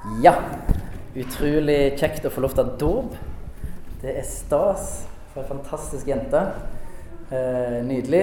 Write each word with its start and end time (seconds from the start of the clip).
Ja. 0.00 0.32
Utrolig 1.14 1.98
kjekt 2.00 2.24
å 2.24 2.30
få 2.32 2.40
lov 2.40 2.54
til 2.54 2.62
å 2.62 2.68
ha 2.70 2.76
dåp. 2.80 3.16
Det 4.00 4.14
er 4.16 4.24
stas 4.24 5.02
for 5.34 5.42
ei 5.42 5.48
fantastisk 5.50 6.08
jente. 6.08 6.40
Eh, 7.28 7.80
nydelig. 7.84 8.22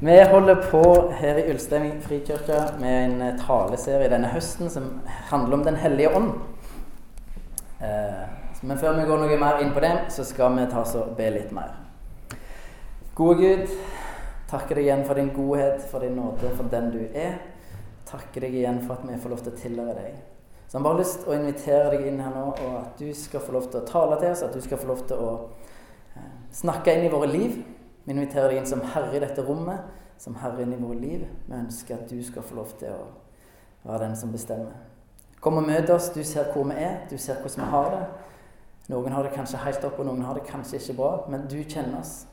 Vi 0.00 0.14
holder 0.30 0.62
på 0.70 0.80
her 1.20 1.42
i 1.42 1.44
Ulstein 1.52 2.00
frikirke 2.00 2.62
med 2.80 2.96
en 3.02 3.26
eh, 3.26 3.36
taleserie 3.42 4.08
denne 4.08 4.30
høsten 4.32 4.72
som 4.72 4.88
handler 5.28 5.58
om 5.58 5.66
Den 5.68 5.76
hellige 5.82 6.14
ånd. 6.16 6.32
Eh, 7.84 8.24
men 8.62 8.80
før 8.80 8.96
vi 8.96 9.06
går 9.10 9.20
noe 9.20 9.38
mer 9.44 9.60
inn 9.60 9.76
på 9.76 9.84
det, 9.84 9.92
så 10.16 10.24
skal 10.24 10.56
vi 10.56 10.66
ta 10.72 10.80
oss 10.80 10.96
og 10.96 11.12
be 11.20 11.28
litt 11.36 11.52
mer. 11.52 11.76
Gode 13.20 13.36
Gud, 13.42 13.78
takker 14.48 14.80
deg 14.80 14.88
igjen 14.88 15.04
for 15.04 15.20
din 15.20 15.32
godhet, 15.36 15.84
for 15.92 16.00
din 16.00 16.16
nåde, 16.16 16.56
for 16.56 16.72
den 16.72 16.88
du 16.96 17.02
er. 17.12 17.36
Takker 18.08 18.48
deg 18.48 18.62
igjen 18.62 18.80
for 18.86 18.96
at 18.96 19.04
vi 19.04 19.20
får 19.20 19.36
lov 19.36 19.44
til 19.44 19.52
å 19.52 19.60
tilhøre 19.60 20.00
deg. 20.00 20.20
Så 20.70 20.78
har 20.78 20.84
bare 20.84 21.00
lyst 21.00 21.24
til 21.24 21.32
å 21.32 21.34
invitere 21.34 21.88
deg 21.90 22.04
inn 22.06 22.20
her 22.22 22.30
nå, 22.30 22.44
og 22.54 22.74
at 22.78 23.00
du 23.00 23.08
skal 23.18 23.42
få 23.42 23.56
lov 23.56 23.64
til 23.72 23.80
å 23.80 23.86
tale 23.88 24.20
til 24.20 24.30
oss, 24.30 24.44
at 24.46 24.54
du 24.54 24.60
skal 24.62 24.78
få 24.78 24.86
lov 24.86 25.00
til 25.10 25.18
å 25.18 25.32
eh, 26.14 26.28
snakke 26.54 26.94
inn 26.94 27.08
i 27.08 27.10
våre 27.10 27.26
liv. 27.26 27.56
Vi 28.04 28.14
inviterer 28.14 28.52
deg 28.52 28.60
inn 28.60 28.68
som 28.70 28.84
herre 28.92 29.16
i 29.18 29.22
dette 29.24 29.42
rommet, 29.42 29.88
som 30.22 30.36
herre 30.38 30.62
inn 30.62 30.76
i 30.76 30.78
våre 30.78 31.00
liv. 31.00 31.24
Vi 31.48 31.56
ønsker 31.58 31.96
at 31.96 32.06
du 32.06 32.20
skal 32.22 32.46
få 32.46 32.60
lov 32.60 32.76
til 32.78 32.94
å 32.94 33.08
være 33.82 34.04
den 34.04 34.14
som 34.20 34.30
bestemmer. 34.30 34.76
Kom 35.42 35.58
og 35.58 35.66
møt 35.66 35.90
oss. 35.90 36.12
Du 36.14 36.20
ser 36.22 36.52
hvor 36.54 36.68
vi 36.68 36.76
er, 36.78 37.00
du 37.10 37.16
ser 37.18 37.40
hvordan 37.42 37.64
vi 37.64 37.70
har 37.72 37.90
det. 37.96 38.02
Noen 38.94 39.16
har 39.16 39.26
det 39.26 39.32
kanskje 39.34 39.62
helt 39.64 39.86
opp, 39.88 39.98
noen 40.06 40.22
har 40.22 40.38
det 40.38 40.44
kanskje 40.46 40.78
ikke 40.78 40.96
bra, 41.00 41.10
men 41.34 41.48
du 41.50 41.56
kjenner 41.64 41.98
oss. 41.98 42.28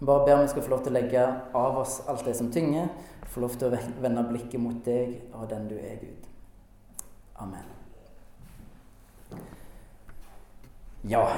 Vi 0.00 0.06
bare 0.06 0.24
ber 0.26 0.40
om 0.40 0.42
vi 0.48 0.50
skal 0.50 0.66
få 0.66 0.74
lov 0.74 0.82
til 0.82 0.94
å 0.94 0.98
legge 0.98 1.28
av 1.62 1.78
oss 1.78 2.00
alt 2.10 2.26
det 2.26 2.34
som 2.38 2.50
tynger, 2.54 2.90
få 3.30 3.42
lov 3.46 3.54
til 3.54 3.70
å 3.70 3.80
vende 4.02 4.26
blikket 4.32 4.62
mot 4.62 4.82
deg 4.86 5.30
og 5.32 5.46
den 5.50 5.70
du 5.70 5.76
er, 5.78 5.98
Gud. 6.02 6.26
Amen. 7.38 7.64
Ja 11.06 11.28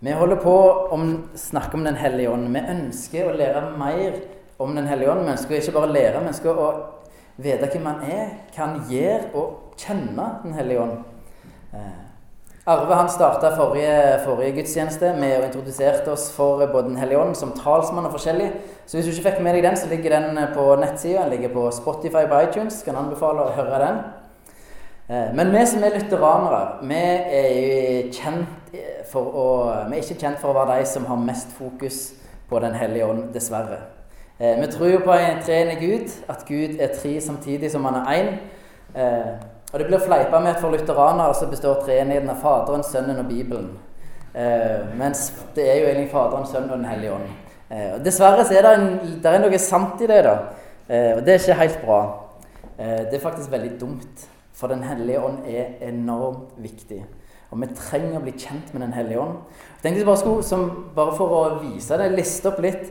Vi 0.00 0.12
holder 0.14 0.38
på 0.38 0.54
å 0.94 0.98
snakke 1.34 1.74
om 1.74 1.84
Den 1.84 1.96
hellige 1.98 2.30
ånd. 2.30 2.50
Vi 2.54 2.62
ønsker 2.74 3.30
å 3.30 3.36
lære 3.36 3.64
mer 3.80 4.20
om 4.62 4.74
Den 4.76 4.86
hellige 4.86 5.10
ånd. 5.10 5.24
Vi 5.24 5.34
ønsker 5.34 5.58
ikke 5.58 5.74
bare 5.78 5.90
å 5.90 5.94
lære, 5.96 6.20
vi 6.20 6.30
ønsker 6.30 6.60
å 6.60 6.68
vite 7.42 7.70
hvem 7.72 7.88
han 7.90 8.02
er, 8.06 8.32
hva 8.54 8.66
han 8.68 8.80
gjør, 8.90 9.28
og 9.34 9.76
kjenne 9.80 10.28
Den 10.44 10.54
hellige 10.54 10.84
ånd. 10.84 10.98
Eh, 11.74 12.02
Arve 12.70 12.96
han 12.96 13.10
starta 13.12 13.50
forrige, 13.58 14.20
forrige, 14.24 14.54
gudstjeneste 14.56 15.10
med 15.18 15.34
å 15.36 15.48
introdusere 15.48 16.06
oss 16.12 16.30
for 16.32 16.62
både 16.62 16.88
Den 16.88 17.00
hellige 17.00 17.20
ånd 17.20 17.36
som 17.36 17.52
talsmann 17.58 18.06
og 18.08 18.14
forskjellig. 18.14 18.52
Så 18.86 18.96
hvis 18.96 19.08
du 19.08 19.12
ikke 19.12 19.30
fikk 19.32 19.42
med 19.44 19.58
deg 19.58 19.66
den, 19.66 19.76
så 19.76 19.90
ligger 19.90 20.14
den 20.14 20.38
på 20.54 20.70
nettsida. 20.80 21.26
Den 21.26 21.34
ligger 21.34 21.52
på 21.52 21.66
Spotify 21.76 22.24
på 22.30 22.44
iTunes. 22.46 22.80
Kan 22.86 22.96
anbefale 22.96 23.44
å 23.44 23.56
høre 23.58 23.82
den. 23.82 23.98
Eh, 25.08 25.34
men 25.34 25.52
vi 25.52 25.66
som 25.66 25.84
er 25.84 25.98
lutheranere, 25.98 26.60
vi 26.82 26.94
er 26.96 28.44
for 29.12 29.34
å 29.36 29.48
Vi 29.88 29.98
er 29.98 30.02
ikke 30.02 30.20
kjent 30.20 30.38
for 30.40 30.50
å 30.50 30.64
være 30.64 30.78
de 30.80 30.86
som 30.88 31.04
har 31.04 31.16
mest 31.20 31.52
fokus 31.52 32.14
på 32.48 32.60
Den 32.60 32.74
hellige 32.74 33.06
ånd, 33.06 33.32
dessverre. 33.34 33.78
Eh, 34.40 34.60
vi 34.60 34.66
tror 34.66 34.88
jo 34.88 35.02
på 35.04 35.12
en 35.12 35.42
treenig 35.42 35.78
Gud, 35.80 36.10
at 36.28 36.46
Gud 36.48 36.80
er 36.80 36.94
tre 36.94 37.20
samtidig 37.20 37.70
som 37.70 37.84
han 37.84 37.94
er 37.94 38.14
én. 38.14 38.32
Eh, 38.94 39.32
og 39.72 39.78
det 39.78 39.86
blir 39.86 39.98
fleipa 39.98 40.40
med 40.40 40.54
at 40.54 40.60
for 40.60 40.70
lutheranere 40.70 41.34
så 41.34 41.46
består 41.50 41.82
treenigheten 41.84 42.30
av 42.30 42.40
Faderen, 42.40 42.82
Sønnen 42.82 43.18
og 43.18 43.28
Bibelen. 43.28 43.78
Mens 44.98 45.32
det 45.54 45.70
er 45.70 45.80
jo 45.80 45.86
egentlig 45.86 46.10
Faderen, 46.10 46.46
Sønnen 46.46 46.70
og 46.70 46.78
Den 46.78 46.84
hellige 46.84 47.12
ånd. 47.12 47.28
Og 47.94 48.04
dessverre 48.04 48.44
så 48.44 48.54
er 48.54 48.62
det, 48.62 48.72
en, 48.78 49.18
det 49.22 49.26
er 49.30 49.42
noe 49.42 49.58
sant 49.58 50.02
i 50.02 50.06
det, 50.06 50.20
da. 50.24 50.36
Og 51.16 51.24
det 51.26 51.34
er 51.34 51.42
ikke 51.42 51.58
helt 51.58 51.82
bra. 51.84 52.00
Det 52.78 53.14
er 53.14 53.22
faktisk 53.22 53.50
veldig 53.50 53.80
dumt. 53.80 54.33
For 54.54 54.70
Den 54.70 54.84
hellige 54.86 55.20
ånd 55.20 55.46
er 55.50 55.74
enormt 55.82 56.54
viktig. 56.62 57.02
Og 57.50 57.60
vi 57.62 57.68
trenger 57.74 58.18
å 58.18 58.22
bli 58.22 58.34
kjent 58.38 58.70
med 58.74 58.82
Den 58.82 58.94
hellige 58.94 59.20
ånd. 59.20 59.40
Jeg 59.76 59.82
tenkte 59.82 60.06
bare 60.06 60.20
skulle, 60.22 60.46
som, 60.46 60.64
bare 60.94 61.16
for 61.18 61.34
å 61.34 61.42
vise 61.62 61.98
deg, 61.98 62.14
liste 62.14 62.50
opp 62.50 62.62
litt 62.62 62.88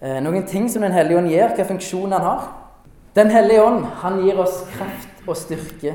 eh, 0.00 0.20
noen 0.24 0.46
ting 0.48 0.68
som 0.72 0.84
Den 0.84 0.96
hellige 0.96 1.20
ånd 1.20 1.32
gjør, 1.32 1.50
hvilken 1.52 1.70
funksjon 1.74 2.16
han 2.16 2.24
har. 2.24 2.46
Den 3.16 3.32
hellige 3.32 3.64
ånd 3.64 3.84
han 4.02 4.20
gir 4.24 4.40
oss 4.40 4.62
kraft 4.76 5.24
og 5.26 5.36
styrke. 5.40 5.94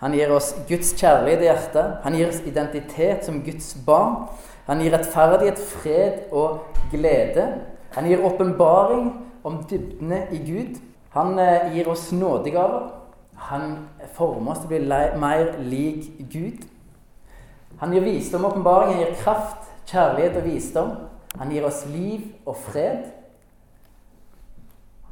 Han 0.00 0.14
gir 0.16 0.32
oss 0.32 0.54
Guds 0.68 0.94
kjærlighet 0.98 1.42
i 1.44 1.50
hjertet. 1.50 1.98
Han 2.04 2.16
gir 2.16 2.30
oss 2.30 2.40
identitet 2.48 3.26
som 3.26 3.42
Guds 3.44 3.74
barn. 3.86 4.30
Han 4.66 4.80
gir 4.82 4.94
rettferdighet, 4.94 5.58
fred 5.60 6.32
og 6.34 6.78
glede. 6.92 7.46
Han 7.94 8.06
gir 8.08 8.22
åpenbaring 8.24 9.10
om 9.46 9.60
dybdene 9.70 10.24
i 10.34 10.40
Gud. 10.46 10.80
Han 11.14 11.38
eh, 11.38 11.70
gir 11.74 11.90
oss 11.90 12.10
nådegaver. 12.12 12.99
Han 13.48 13.78
former 14.14 14.52
oss 14.52 14.60
til 14.62 14.68
å 14.68 14.74
bli 14.74 15.20
mer 15.20 15.54
lik 15.64 16.10
Gud. 16.32 16.66
Han 17.80 17.94
gir 17.94 18.04
visdom 18.04 18.44
og 18.44 18.52
åpenbaring. 18.52 18.92
Han 18.92 19.02
gir 19.04 19.16
kraft, 19.22 19.70
kjærlighet 19.88 20.36
og 20.36 20.44
visdom. 20.44 20.92
Han 21.38 21.54
gir 21.54 21.64
oss 21.64 21.86
liv 21.88 22.28
og 22.44 22.58
fred. 22.60 23.08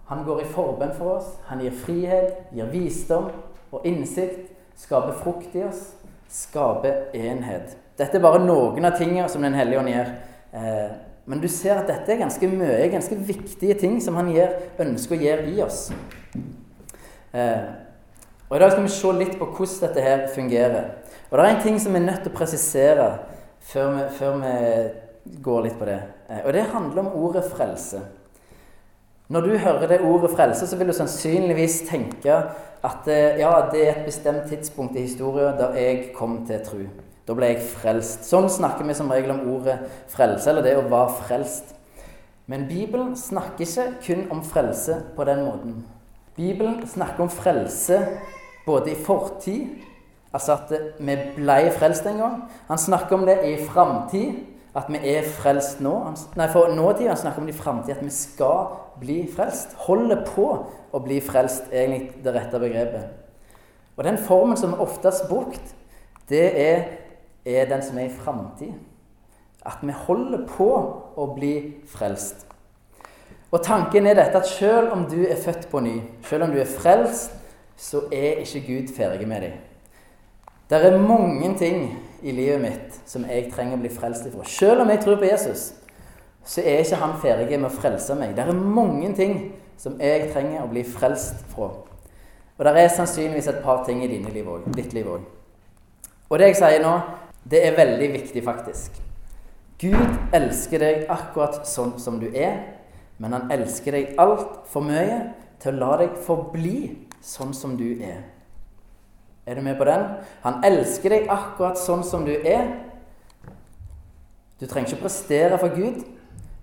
Han 0.09 0.25
går 0.25 0.43
i 0.43 0.49
forbønn 0.53 0.95
for 0.97 1.19
oss. 1.19 1.33
Han 1.49 1.63
gir 1.65 1.75
frihet, 1.85 2.47
gir 2.53 2.71
visdom 2.73 3.31
og 3.73 3.89
innsikt. 3.89 4.53
Skaper 4.79 5.17
frukt 5.23 5.57
i 5.57 5.65
oss. 5.67 5.93
Skaper 6.29 7.09
enhet. 7.17 7.77
Dette 7.99 8.19
er 8.19 8.23
bare 8.23 8.45
noen 8.45 8.85
av 8.87 8.99
tingene 8.99 9.29
som 9.29 9.43
Den 9.43 9.57
hellige 9.59 9.81
ånd 9.81 9.91
gjør. 9.91 10.15
Eh, 10.53 10.91
men 11.29 11.41
du 11.43 11.49
ser 11.49 11.81
at 11.81 11.89
dette 11.91 12.13
er 12.13 12.23
ganske 12.23 12.49
mye, 12.49 12.87
ganske 12.93 13.17
viktige 13.17 13.75
ting 13.77 13.99
som 14.01 14.17
han 14.17 14.31
gjør, 14.33 14.55
ønsker 14.81 15.17
å 15.17 15.21
gjøre 15.21 15.51
i 15.51 15.59
oss. 15.61 15.81
Eh, 17.37 17.67
og 18.49 18.57
I 18.57 18.61
dag 18.63 18.73
skal 18.73 18.87
vi 18.87 18.93
se 18.93 19.11
litt 19.13 19.35
på 19.39 19.47
hvordan 19.53 19.81
dette 19.83 20.05
her 20.05 20.29
fungerer. 20.33 20.85
Og 21.31 21.39
Det 21.39 21.45
er 21.45 21.57
en 21.57 21.63
ting 21.63 21.81
som 21.81 21.93
vi 21.93 22.01
er 22.01 22.07
nødt 22.07 22.23
til 22.25 22.33
å 22.33 22.39
presisere 22.39 23.09
før 23.61 23.91
vi, 23.97 24.05
før 24.17 24.39
vi 24.41 25.41
går 25.45 25.67
litt 25.67 25.77
på 25.79 25.89
det. 25.89 25.99
Eh, 26.31 26.41
og 26.47 26.53
det 26.57 26.71
handler 26.73 27.03
om 27.03 27.13
ordet 27.27 27.45
frelse. 27.45 28.01
Når 29.29 29.45
du 29.45 29.59
hører 29.59 29.91
det 29.91 30.01
ordet 30.01 30.31
frelse, 30.33 30.67
så 30.67 30.77
vil 30.77 30.89
du 30.89 30.97
sannsynligvis 30.97 31.83
tenke 31.91 32.39
at 32.85 33.11
eh, 33.13 33.37
ja, 33.43 33.53
det 33.73 33.83
er 33.83 33.93
et 33.93 34.09
bestemt 34.09 34.49
tidspunkt 34.49 34.97
i 34.97 35.05
historien 35.05 35.59
da 35.59 35.75
jeg 35.77 36.15
kom 36.17 36.41
til 36.49 36.65
tro. 36.65 36.81
Da 37.29 37.37
ble 37.37 37.53
jeg 37.53 37.67
frelst. 37.69 38.25
Sånn 38.25 38.49
snakker 38.49 38.89
vi 38.89 38.97
som 38.97 39.13
regel 39.13 39.35
om 39.35 39.45
ordet 39.53 39.77
frelse, 40.09 40.49
eller 40.49 40.65
det 40.65 40.79
å 40.79 40.87
være 40.89 41.13
frelst. 41.27 41.75
Men 42.49 42.65
Bibelen 42.71 43.13
snakker 43.21 43.67
ikke 43.67 43.91
kun 44.07 44.27
om 44.33 44.41
frelse 44.41 45.03
på 45.13 45.29
den 45.29 45.45
måten. 45.45 45.83
Bibelen 46.39 46.81
snakker 46.89 47.27
om 47.27 47.29
frelse 47.29 47.99
både 48.69 48.93
i 48.93 49.01
fortid, 49.01 49.81
altså 50.33 50.59
at 50.59 50.73
vi 51.01 51.17
ble 51.39 51.59
frelst 51.75 52.07
en 52.07 52.21
gang. 52.21 52.39
Han 52.69 52.81
snakker 52.81 53.17
om 53.17 53.27
det 53.29 53.41
i 53.49 53.57
framtid, 53.65 54.43
at 54.77 54.91
vi 54.93 55.01
er 55.11 55.27
frelst 55.39 55.81
nå. 55.83 55.95
Nei, 56.39 56.49
for 56.53 56.71
nåtid 56.77 57.09
han 57.09 57.19
snakker 57.19 57.43
om 57.43 57.49
det 57.49 57.57
i 57.57 57.59
framtid, 57.59 57.95
at 57.97 58.05
vi 58.05 58.13
skal 58.15 58.75
bli 59.01 59.23
frelst. 59.33 59.75
Holde 59.89 60.21
på 60.29 60.49
å 60.93 61.01
bli 61.05 61.21
frelst, 61.25 61.71
egentlig 61.73 62.23
det 62.25 62.35
rette 62.37 62.61
begrepet. 62.61 63.09
Og 63.99 64.05
den 64.07 64.21
formen 64.23 64.59
som 64.61 64.77
er 64.77 64.85
oftest 64.85 65.27
brukt, 65.31 65.75
det 66.31 66.45
er, 66.61 66.85
er 67.49 67.71
den 67.71 67.83
som 67.83 67.99
er 67.99 68.07
i 68.07 68.15
framtid. 68.15 68.77
At 69.67 69.81
vi 69.83 69.97
holder 70.07 70.45
på 70.47 70.69
å 71.19 71.27
bli 71.35 71.55
frelst. 71.91 72.45
Og 73.49 73.63
tanken 73.65 74.07
er 74.07 74.19
dette 74.19 74.39
at 74.39 74.47
selv 74.47 74.93
om 74.93 75.07
du 75.09 75.23
er 75.25 75.41
født 75.41 75.71
på 75.73 75.81
ny, 75.81 75.97
selv 76.29 76.47
om 76.47 76.53
du 76.53 76.61
er 76.61 76.69
frelst, 76.69 77.33
så 77.79 78.05
er 78.13 78.43
ikke 78.43 78.65
Gud 78.67 78.95
ferdig 78.97 79.29
med 79.29 79.47
deg. 79.47 79.59
Det 80.69 80.79
er 80.85 80.99
mange 81.01 81.55
ting 81.59 81.85
i 82.23 82.33
livet 82.35 82.61
mitt 82.61 82.97
som 83.09 83.25
jeg 83.25 83.47
trenger 83.53 83.79
å 83.79 83.81
bli 83.81 83.91
frelst 83.93 84.27
ifra. 84.29 84.45
Selv 84.45 84.83
om 84.83 84.91
jeg 84.93 85.01
tror 85.05 85.17
på 85.21 85.31
Jesus, 85.31 85.71
så 86.45 86.61
er 86.65 86.83
ikke 86.83 86.99
han 87.01 87.15
ferdig 87.23 87.57
med 87.57 87.71
å 87.71 87.73
frelse 87.73 88.17
meg. 88.19 88.35
Det 88.37 88.45
er 88.45 88.53
mange 88.53 89.13
ting 89.17 89.39
som 89.79 89.97
jeg 90.03 90.29
trenger 90.35 90.65
å 90.65 90.71
bli 90.73 90.83
frelst 90.85 91.47
fra. 91.55 91.71
Og 92.59 92.67
det 92.67 92.75
er 92.75 92.91
sannsynligvis 92.91 93.49
et 93.53 93.63
par 93.63 93.85
ting 93.87 94.03
i 94.03 94.11
liv 94.11 94.49
også, 94.49 94.75
ditt 94.75 94.93
liv 94.97 95.07
òg. 95.09 95.27
Og 96.29 96.39
det 96.39 96.51
jeg 96.51 96.59
sier 96.59 96.83
nå, 96.83 96.97
det 97.49 97.63
er 97.65 97.77
veldig 97.79 98.09
viktig, 98.13 98.43
faktisk. 98.45 98.99
Gud 99.79 100.35
elsker 100.35 100.83
deg 100.83 101.05
akkurat 101.13 101.63
sånn 101.69 101.95
som 102.03 102.19
du 102.21 102.27
er, 102.35 102.59
men 103.23 103.33
han 103.33 103.53
elsker 103.55 103.95
deg 103.95 104.19
altfor 104.19 104.83
mye 104.85 105.21
til 105.63 105.77
å 105.77 105.79
la 105.79 105.93
deg 106.03 106.19
forbli 106.27 106.81
sånn 107.25 107.55
som 107.57 107.77
du 107.79 107.87
er. 108.03 108.23
Er 109.49 109.57
du 109.57 109.65
med 109.65 109.79
på 109.79 109.87
den? 109.89 110.05
Han 110.45 110.61
elsker 110.65 111.15
deg 111.15 111.31
akkurat 111.33 111.81
sånn 111.81 112.05
som 112.05 112.27
du 112.27 112.35
er. 112.37 112.69
Du 114.61 114.67
trenger 114.67 114.93
ikke 114.93 115.07
prestere 115.07 115.59
for 115.61 115.73
Gud, 115.73 116.03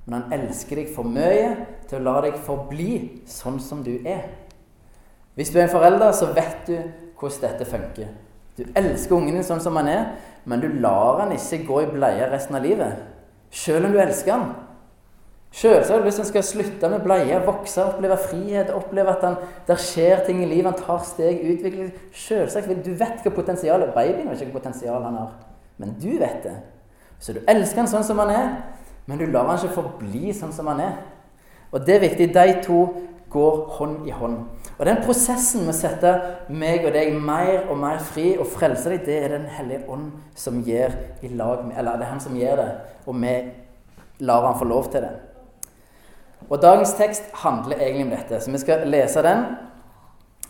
men 0.06 0.19
han 0.19 0.36
elsker 0.36 0.81
deg 0.81 0.92
for 0.94 1.07
mye 1.07 1.56
til 1.90 2.02
å 2.02 2.06
la 2.06 2.19
deg 2.28 2.38
forbli 2.46 3.24
sånn 3.30 3.57
som 3.63 3.81
du 3.86 3.96
er. 4.06 4.28
Hvis 5.36 5.50
du 5.52 5.57
er 5.60 5.66
en 5.66 5.74
forelder, 5.74 6.13
så 6.16 6.30
vet 6.36 6.69
du 6.69 6.78
hvordan 7.18 7.42
dette 7.42 7.68
funker. 7.68 8.13
Du 8.56 8.63
elsker 8.78 9.18
ungen 9.18 9.36
din 9.36 9.48
sånn 9.48 9.63
som 9.63 9.75
han 9.80 9.90
er, 9.92 10.06
men 10.46 10.62
du 10.62 10.69
lar 10.80 11.24
han 11.24 11.34
ikke 11.36 11.63
gå 11.68 11.81
i 11.84 11.90
bleie 11.92 12.30
resten 12.31 12.56
av 12.56 12.63
livet. 12.63 13.02
Selv 13.52 13.88
om 13.88 13.96
du 13.96 14.00
elsker 14.00 14.36
han. 14.36 14.54
Selvsagt 15.56 16.04
hvis 16.04 16.18
han 16.19 16.28
skal 16.28 16.44
slutte 16.44 16.90
med 16.92 17.04
bleie, 17.06 17.38
vokse, 17.46 17.84
oppleve 17.86 18.18
frihet, 18.19 18.74
oppleve 18.75 19.13
at 19.13 19.22
han, 19.24 19.38
der 19.69 19.80
skjer 19.80 20.25
ting 20.25 20.42
i 20.44 20.50
livet, 20.50 20.68
han 20.68 20.80
tar 20.81 21.04
steg, 21.07 21.40
utvikler 21.54 21.94
Selvsagt. 22.12 22.72
Du 22.84 22.92
vet 22.92 23.24
hva 23.24 23.31
potensialet 23.31 23.94
Babyen 23.96 24.28
vet 24.28 24.42
ikke 24.42 24.52
hva 24.52 24.60
potensialet 24.60 25.07
han 25.07 25.19
har, 25.22 25.36
men 25.80 25.94
du 26.02 26.10
vet 26.19 26.42
det. 26.44 26.56
Så 27.24 27.38
du 27.38 27.40
elsker 27.48 27.86
han 27.86 27.92
sånn 27.92 28.04
som 28.04 28.19
han 28.19 28.34
er, 28.36 28.50
men 29.07 29.22
du 29.22 29.30
lar 29.30 29.48
han 29.48 29.62
ikke 29.62 29.78
forbli 29.78 30.34
sånn 30.36 30.52
som 30.56 30.68
han 30.74 30.81
er. 30.84 30.98
Og 31.72 31.86
det 31.88 31.96
er 31.96 32.04
viktig. 32.04 32.28
De 32.36 32.56
to 32.66 32.80
går 33.31 33.62
hånd 33.78 34.07
i 34.07 34.13
hånd. 34.16 34.38
Og 34.75 34.84
den 34.88 35.00
prosessen 35.04 35.63
med 35.66 35.74
å 35.74 35.78
sette 35.78 36.12
meg 36.52 36.84
og 36.88 36.94
deg 36.96 37.16
mer 37.16 37.69
og 37.72 37.80
mer 37.80 38.02
fri 38.04 38.34
og 38.36 38.48
frelse 38.52 38.92
deg, 38.92 39.06
det 39.07 39.22
er 39.24 39.38
Den 39.38 39.48
hellige 39.52 39.88
ånd 39.92 40.12
som 40.36 40.60
gjør 40.63 40.96
i 41.24 41.31
lag 41.31 41.63
med 41.68 41.78
Eller 41.80 41.96
det 42.00 42.07
er 42.07 42.12
han 42.12 42.24
som 42.24 42.36
gjør 42.36 42.60
det, 42.60 42.69
og 43.06 43.16
vi 43.24 43.36
lar 44.19 44.46
han 44.48 44.60
få 44.60 44.68
lov 44.68 44.92
til 44.92 45.04
det. 45.04 45.35
Og 46.50 46.62
Dagens 46.62 46.94
tekst 46.94 47.24
handler 47.33 47.80
egentlig 47.81 48.06
om 48.06 48.15
dette, 48.18 48.39
så 48.42 48.51
vi 48.51 48.62
skal 48.62 48.88
lese 48.88 49.24
den 49.25 49.45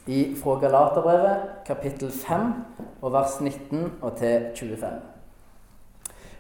i, 0.08 0.36
fra 0.44 0.60
Galaterbrevet, 0.60 1.52
kapittel 1.68 2.12
5, 2.12 2.54
og 3.02 3.14
vers 3.14 3.40
19 3.42 3.92
og 4.02 4.18
til 4.18 4.50
25. 4.56 4.90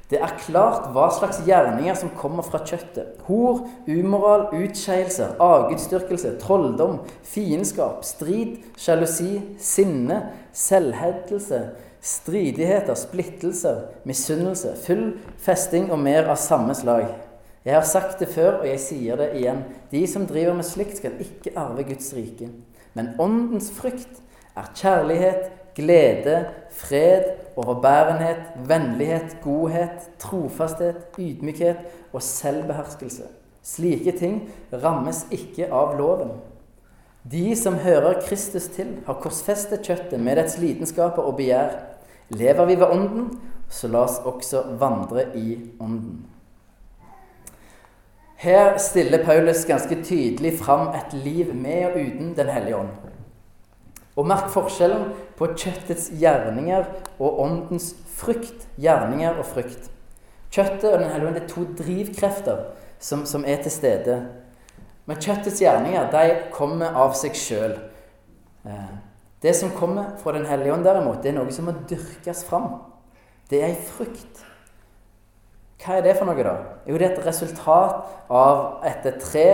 Det 0.09 0.19
er 0.21 0.35
klart 0.37 0.91
hva 0.93 1.07
slags 1.09 1.39
gjerninger 1.47 1.95
som 1.97 2.11
kommer 2.13 2.45
fra 2.45 2.59
kjøttet. 2.61 3.15
Hor, 3.25 3.63
umoral, 3.89 4.51
utskeielser, 4.53 5.33
avgudsdyrkelse, 5.41 6.35
trolldom, 6.43 6.99
fiendskap, 7.25 8.03
strid, 8.05 8.59
sjalusi, 8.77 9.39
sinne, 9.57 10.19
selvhevdelse, 10.53 11.61
stridigheter, 12.05 12.93
splittelser, 12.93 13.81
misunnelse, 14.05 14.75
full 14.85 15.15
festing 15.41 15.89
og 15.89 16.03
mer 16.05 16.29
av 16.29 16.37
samme 16.37 16.77
slag. 16.77 17.09
Jeg 17.65 17.73
har 17.73 17.85
sagt 17.89 18.19
det 18.21 18.29
før, 18.29 18.59
og 18.61 18.67
jeg 18.69 18.79
sier 18.79 19.17
det 19.17 19.31
igjen. 19.39 19.63
De 19.89 20.03
som 20.07 20.27
driver 20.29 20.53
med 20.53 20.67
slikt, 20.67 20.99
skal 20.99 21.17
ikke 21.23 21.55
arve 21.57 21.83
Guds 21.87 22.11
rike. 22.13 22.51
Men 22.93 23.15
åndens 23.19 23.71
frykt 23.73 24.21
er 24.55 24.69
kjærlighet, 24.77 25.49
glede, 25.75 26.45
fred, 26.71 27.25
overbærenhet, 27.57 28.43
vennlighet, 28.69 29.37
godhet, 29.43 30.05
trofasthet, 30.21 31.01
ydmykhet 31.19 31.81
og 32.13 32.21
selvbeherskelse. 32.23 33.25
Slike 33.65 34.13
ting 34.19 34.43
rammes 34.83 35.23
ikke 35.33 35.71
av 35.73 35.97
loven. 35.97 36.35
De 37.25 37.55
som 37.57 37.79
hører 37.81 38.21
Kristus 38.27 38.69
til, 38.75 38.93
har 39.07 39.17
korsfestet 39.23 39.81
kjøttet 39.87 40.21
med 40.21 40.37
dets 40.37 40.59
lidenskaper 40.61 41.25
og 41.25 41.39
begjær. 41.41 41.73
Lever 42.29 42.69
vi 42.69 42.77
ved 42.77 42.93
Ånden, 42.93 43.27
så 43.69 43.89
la 43.89 44.05
oss 44.05 44.21
også 44.21 44.61
vandre 44.77 45.31
i 45.33 45.57
Ånden. 45.81 46.34
Her 48.35 48.77
stiller 48.77 49.23
Paulus 49.23 49.65
ganske 49.65 49.95
tydelig 50.03 50.57
fram 50.59 50.89
et 50.95 51.13
liv 51.13 51.53
med 51.55 51.85
og 51.85 51.99
uten 51.99 52.33
Den 52.37 52.49
hellige 52.51 52.77
ånd. 52.77 52.89
Og 54.15 54.27
merk 54.27 54.49
forskjellen 54.51 55.09
på 55.35 55.47
kjøttets 55.55 56.09
gjerninger 56.19 56.85
og 57.19 57.39
åndens 57.43 57.93
frykt. 58.15 58.67
Gjerninger 58.79 59.39
og 59.39 59.45
frykt. 59.45 59.89
Kjøttet 60.51 60.93
og 60.93 60.99
Den 60.99 61.11
hellige 61.11 61.27
ånd 61.27 61.39
er 61.39 61.47
to 61.47 61.63
drivkrefter 61.83 62.63
som, 62.99 63.25
som, 63.25 63.43
er 63.47 63.63
til 63.63 63.71
stede. 63.71 64.17
Men 65.05 65.19
kjøttets 65.19 65.59
gjerninger 65.61 66.11
de 66.11 66.37
kommer 66.51 66.95
av 66.95 67.15
seg 67.19 67.35
sjøl. 67.39 67.75
Eh, 68.65 68.95
det 69.43 69.55
som 69.55 69.71
kommer 69.75 70.15
fra 70.23 70.31
Den 70.31 70.45
hellige 70.45 70.73
ånd, 70.73 70.83
derimot, 70.83 71.23
det 71.23 71.31
er 71.31 71.39
noe 71.39 71.51
som 71.51 71.67
må 71.67 71.75
dyrkes 71.89 72.43
fram. 72.47 72.79
Det 73.49 73.61
er 73.61 73.73
ei 73.73 73.79
frykt. 73.79 74.43
Hva 75.85 75.99
er 75.99 76.05
det 76.07 76.15
for 76.17 76.25
noe, 76.25 76.41
da? 76.41 76.55
Jo, 76.89 76.97
det 76.97 77.05
er 77.05 77.13
et 77.13 77.27
resultat 77.27 78.29
av 78.33 78.85
at 78.85 79.05
et 79.05 79.19
tre 79.21 79.49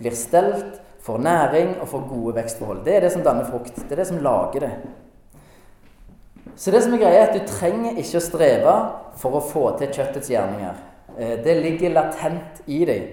blir 0.00 0.16
stelt 0.18 0.80
for 1.06 1.22
næring 1.22 1.76
og 1.78 1.86
for 1.92 2.06
gode 2.10 2.34
vekstforhold. 2.40 2.82
Det 2.84 2.96
er 2.96 3.06
det 3.06 3.12
som 3.14 3.22
danner 3.22 3.46
frukt. 3.46 3.76
Det 3.76 3.94
er 3.94 4.02
det 4.02 4.08
som 4.08 4.18
lager 4.24 4.66
det. 4.66 4.72
Så 6.56 6.72
det 6.74 6.82
som 6.82 6.94
er 6.96 7.02
greia, 7.04 7.20
er 7.20 7.28
at 7.28 7.36
du 7.36 7.46
trenger 7.46 8.00
ikke 8.00 8.18
å 8.18 8.24
streve 8.24 8.74
for 9.20 9.38
å 9.38 9.44
få 9.44 9.68
til 9.78 9.92
kjøttets 9.92 10.32
gjerninger. 10.32 10.82
Eh, 11.18 11.36
det 11.44 11.54
ligger 11.60 11.94
latent 11.94 12.62
i 12.66 12.82
deg. 12.88 13.06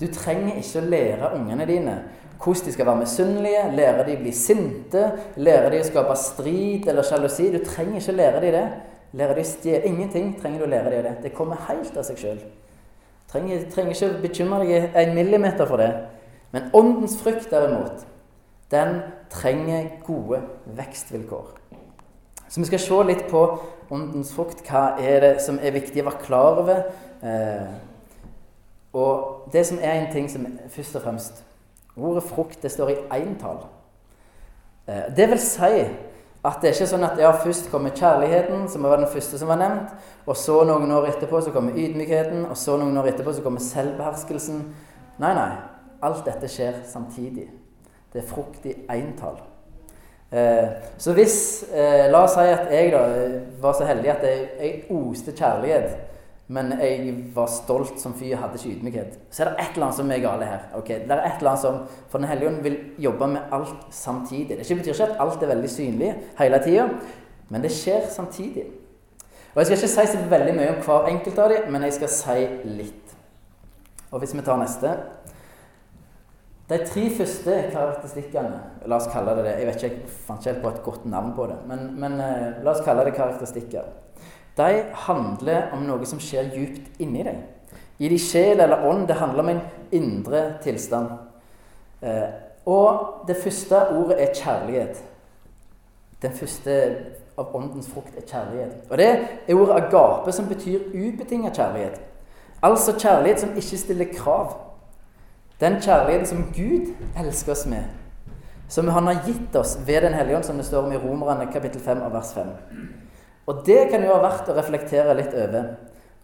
Du 0.00 0.08
trenger 0.12 0.58
ikke 0.58 0.82
å 0.82 0.90
lære 0.90 1.32
ungene 1.38 1.66
dine 1.70 1.96
hvordan 2.44 2.66
de 2.66 2.72
skal 2.74 2.86
være 2.86 3.00
misunnelige, 3.00 3.60
lære 3.72 4.04
de 4.04 4.16
å 4.18 4.20
bli 4.20 4.32
sinte, 4.36 5.04
lære 5.40 5.70
de 5.72 5.78
å 5.80 5.86
skape 5.86 6.16
strid 6.18 6.88
eller 6.90 7.06
sjalusi. 7.06 7.46
Du 7.54 7.62
trenger 7.64 8.00
ikke 8.02 8.12
å 8.12 8.18
lære 8.18 8.42
de 8.42 8.50
det. 8.52 8.64
Lære 9.14 9.36
de 9.38 9.44
å 9.44 9.48
stjele. 9.48 9.86
Ingenting 9.86 10.32
trenger 10.40 10.62
du 10.62 10.66
å 10.66 10.70
lære 10.72 10.90
deg 10.90 11.04
det. 11.06 11.14
Det 11.22 11.34
kommer 11.36 11.60
helt 11.68 11.96
av 11.96 12.06
seg 12.06 12.18
sjøl. 12.18 12.40
Du 12.42 13.30
trenger, 13.30 13.64
trenger 13.70 13.94
ikke 13.94 14.22
bekymre 14.22 14.66
deg 14.66 14.98
en 15.00 15.14
millimeter 15.14 15.68
for 15.70 15.82
det. 15.82 15.90
Men 16.54 16.70
åndens 16.74 17.16
frykt, 17.22 17.48
derimot, 17.50 18.04
den 18.70 19.00
trenger 19.30 19.88
gode 20.06 20.40
vekstvilkår. 20.76 21.54
Så 22.48 22.60
vi 22.60 22.66
skal 22.68 22.82
se 22.82 23.00
litt 23.08 23.24
på 23.30 23.40
åndens 23.90 24.30
frukt. 24.34 24.62
Hva 24.66 24.94
er 25.02 25.20
det 25.24 25.32
som 25.42 25.58
er 25.58 25.74
viktig 25.74 26.02
å 26.02 26.08
være 26.10 26.22
klar 26.22 26.60
over? 26.62 26.84
Eh, 27.22 27.72
og 28.94 29.48
det 29.52 29.64
som 29.66 29.80
er 29.82 29.98
en 29.98 30.12
ting 30.12 30.30
som 30.30 30.46
først 30.70 30.96
og 31.00 31.02
fremst 31.02 31.42
Ordet 31.94 32.24
frukt 32.26 32.62
det 32.62 32.72
står 32.74 32.88
i 32.90 32.94
eintall. 33.14 33.60
Eh, 34.88 35.14
det 35.16 35.28
vil 35.30 35.38
si 35.38 35.84
at 36.44 36.60
det 36.60 36.68
er 36.68 36.74
ikke 36.76 36.90
sånn 36.90 37.06
at 37.06 37.20
ja, 37.22 37.30
først 37.40 37.70
kommer 37.72 37.94
kjærligheten, 37.96 38.66
som 38.68 38.84
var 38.84 38.98
den 39.00 39.08
første 39.08 39.38
som 39.40 39.48
var 39.48 39.60
nevnt, 39.62 39.94
og 40.28 40.36
så 40.36 40.58
noen 40.68 40.92
år 40.92 41.08
etterpå 41.14 41.40
så 41.40 41.54
kommer 41.54 41.78
ydmykheten, 41.80 42.44
og 42.50 42.58
så 42.60 42.76
noen 42.80 42.98
år 43.00 43.08
etterpå 43.14 43.32
så 43.32 43.44
kommer 43.44 43.64
selvbeherskelsen. 43.64 44.60
Nei, 45.24 45.32
nei. 45.38 45.50
Alt 46.04 46.26
dette 46.28 46.50
skjer 46.52 46.82
samtidig. 46.90 47.48
Det 48.12 48.20
er 48.20 48.28
frukt 48.28 48.66
i 48.68 48.74
eintall. 48.92 49.40
Eh, 50.34 50.68
så 51.00 51.14
hvis 51.16 51.36
eh, 51.72 52.10
La 52.10 52.24
oss 52.26 52.34
si 52.36 52.44
at 52.50 52.68
jeg 52.74 52.90
da 52.92 53.02
var 53.62 53.76
så 53.78 53.86
heldig 53.88 54.10
at 54.12 54.24
jeg, 54.28 54.46
jeg 54.58 54.82
oste 54.92 55.32
kjærlighet, 55.32 56.13
men 56.46 56.74
jeg 56.76 57.14
var 57.34 57.48
stolt 57.48 57.96
som 58.00 58.12
fyr 58.18 58.36
hadde 58.36 58.58
ikke 58.58 58.74
ydmykhet, 58.76 59.18
så 59.32 59.42
er 59.42 59.50
det 59.50 59.62
et 59.62 59.76
eller 59.76 59.86
annet 59.86 59.96
som 59.96 60.10
er 60.12 60.20
gale 60.20 60.48
her. 60.48 60.66
Okay? 60.76 60.98
Det 61.08 61.16
er 61.16 61.22
et 61.24 61.38
eller 61.40 61.54
annet 61.54 61.62
som, 61.62 61.78
For 62.12 62.18
Den 62.18 62.28
hellige 62.28 62.48
ånd 62.48 62.62
vil 62.62 62.76
jobbe 62.98 63.28
med 63.32 63.52
alt 63.52 63.86
samtidig. 63.90 64.58
Det 64.58 64.76
betyr 64.76 64.92
ikke 64.92 65.08
at 65.08 65.20
alt 65.24 65.42
er 65.42 65.52
veldig 65.54 65.70
synlig 65.70 66.12
hele 66.38 66.60
tida, 66.64 66.88
men 67.48 67.62
det 67.64 67.72
skjer 67.72 68.10
samtidig. 68.10 68.66
Og 69.54 69.62
Jeg 69.62 69.66
skal 69.66 69.78
ikke 69.78 69.88
si 69.88 70.06
så 70.12 70.28
veldig 70.30 70.54
mye 70.54 70.70
om 70.74 70.84
hver 70.84 71.08
enkelt 71.08 71.38
av 71.38 71.50
dem, 71.54 71.72
men 71.72 71.82
jeg 71.82 71.96
skal 71.96 72.08
si 72.08 72.46
litt. 72.64 73.16
Og 74.10 74.18
Hvis 74.18 74.36
vi 74.36 74.44
tar 74.44 74.60
neste 74.60 74.96
de 76.68 76.78
tre 76.80 77.02
første 77.12 77.56
karakteristikkene 77.72 78.60
La 78.88 78.96
oss 78.96 79.08
kalle 79.12 79.34
det 79.36 79.42
det. 79.44 79.58
Jeg 79.60 79.66
vet 79.68 79.82
ikke, 79.82 79.96
jeg 79.96 80.14
fant 80.26 80.40
ikke 80.40 80.52
helt 80.52 80.62
på 80.62 80.70
et 80.70 80.82
godt 80.86 81.04
navn 81.12 81.34
på 81.36 81.46
det. 81.50 81.58
Men, 81.68 81.90
men 82.00 82.16
uh, 82.20 82.64
la 82.64 82.72
oss 82.72 82.80
kalle 82.84 83.04
det 83.04 83.12
karakteristikker. 83.16 83.90
De 84.56 84.84
handler 85.06 85.72
om 85.74 85.82
noe 85.86 86.06
som 86.06 86.20
skjer 86.22 86.52
djupt 86.54 87.00
inni 87.02 87.24
deg. 87.26 87.40
I 87.98 88.10
din 88.10 88.22
sjel 88.22 88.60
eller 88.60 88.86
ånd. 88.86 89.08
Det 89.08 89.18
handler 89.18 89.42
om 89.42 89.48
en 89.48 89.62
indre 89.94 90.44
tilstand. 90.62 91.10
Uh, 92.02 92.28
og 92.66 93.26
det 93.28 93.36
første 93.42 93.80
ordet 93.96 94.22
er 94.22 94.34
kjærlighet. 94.34 95.02
Den 96.22 96.32
første 96.32 96.76
av 97.38 97.56
åndens 97.56 97.88
frukt 97.90 98.16
er 98.16 98.26
kjærlighet. 98.26 98.76
Og 98.90 98.98
det 98.98 99.08
er 99.48 99.54
ordet 99.54 99.80
agape, 99.82 100.32
som 100.32 100.48
betyr 100.48 100.90
ubetinga 100.94 101.50
kjærlighet. 101.54 102.00
Altså 102.62 102.94
kjærlighet 102.98 103.40
som 103.40 103.56
ikke 103.56 103.78
stiller 103.78 104.14
krav. 104.16 104.56
Den 105.60 105.80
kjærligheten 105.82 106.26
som 106.26 106.46
Gud 106.54 106.94
elsker 107.18 107.52
oss 107.52 107.66
med, 107.66 107.84
som 108.68 108.88
Han 108.88 109.06
har 109.06 109.22
gitt 109.26 109.56
oss 109.56 109.78
ved 109.86 110.02
Den 110.02 110.14
hellige 110.14 110.36
ånd, 110.36 110.44
som 110.44 110.56
det 110.56 110.66
står 110.66 110.82
om 110.82 110.92
i 110.92 110.96
Romerne 110.96 111.52
kapittel 111.52 111.80
5 111.80 112.02
av 112.02 112.12
vers 112.12 112.32
5. 112.34 112.46
Og 113.46 113.64
det 113.66 113.88
kan 113.90 114.04
jo 114.04 114.12
være 114.14 114.24
verdt 114.24 114.48
å 114.48 114.56
reflektere 114.56 115.16
litt 115.18 115.34
over. 115.36 115.66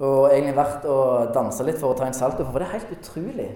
Og 0.00 0.30
egentlig 0.30 0.56
verdt 0.56 0.86
å 0.88 1.00
danse 1.34 1.64
litt 1.66 1.80
for 1.80 1.92
å 1.92 1.98
ta 1.98 2.06
en 2.08 2.16
salto 2.16 2.46
for 2.46 2.60
det 2.60 2.68
er 2.68 2.78
helt 2.78 2.94
utrolig. 2.96 3.50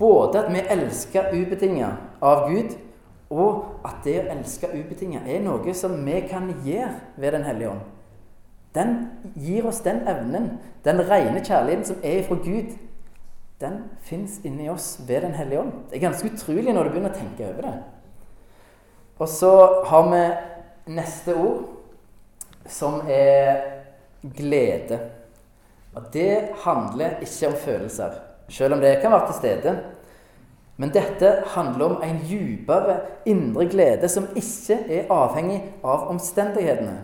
Både 0.00 0.42
at 0.42 0.50
vi 0.50 0.64
elsker 0.74 1.30
ubetinga 1.36 1.90
av 2.24 2.48
Gud, 2.50 2.74
og 3.30 3.86
at 3.86 4.00
det 4.02 4.16
å 4.24 4.28
elske 4.34 4.72
ubetinga 4.74 5.22
er 5.28 5.42
noe 5.44 5.74
som 5.76 5.94
vi 6.02 6.18
kan 6.26 6.48
gjøre 6.66 6.96
ved 7.20 7.36
Den 7.36 7.46
hellige 7.46 7.70
ånd. 7.70 7.88
Den 8.74 8.96
gir 9.34 9.66
oss 9.66 9.80
den 9.82 10.02
evnen, 10.08 10.50
den 10.84 11.02
rene 11.06 11.42
kjærligheten 11.42 11.86
som 11.86 12.02
er 12.02 12.22
fra 12.26 12.38
Gud, 12.42 12.74
den 13.60 13.82
fins 14.00 14.38
inni 14.44 14.68
oss 14.70 14.96
ved 15.06 15.22
Den 15.22 15.34
hellige 15.34 15.60
ånd. 15.60 15.72
Det 15.90 15.98
er 15.98 16.06
ganske 16.08 16.30
utrolig 16.32 16.74
når 16.74 16.88
du 16.88 16.90
begynner 16.90 17.14
å 17.14 17.18
tenke 17.18 17.50
over 17.50 17.66
det. 17.66 17.74
Og 19.20 19.28
så 19.28 19.52
har 19.90 20.06
vi 20.10 20.22
neste 20.96 21.34
ord, 21.36 21.66
som 22.68 23.00
er 23.08 23.62
glede. 24.22 24.98
Og 25.94 26.02
det 26.12 26.52
handler 26.64 27.22
ikke 27.24 27.48
om 27.48 27.56
følelser, 27.64 28.18
selv 28.48 28.74
om 28.74 28.80
det 28.80 28.98
kan 29.02 29.12
være 29.12 29.26
til 29.30 29.38
stede. 29.40 29.78
Men 30.80 30.92
dette 30.94 31.42
handler 31.54 31.84
om 31.84 32.02
en 32.02 32.20
dypere 32.24 33.00
indre 33.28 33.66
glede 33.68 34.08
som 34.08 34.30
ikke 34.36 34.78
er 34.88 35.10
avhengig 35.12 35.58
av 35.84 36.06
omstendighetene. 36.08 36.94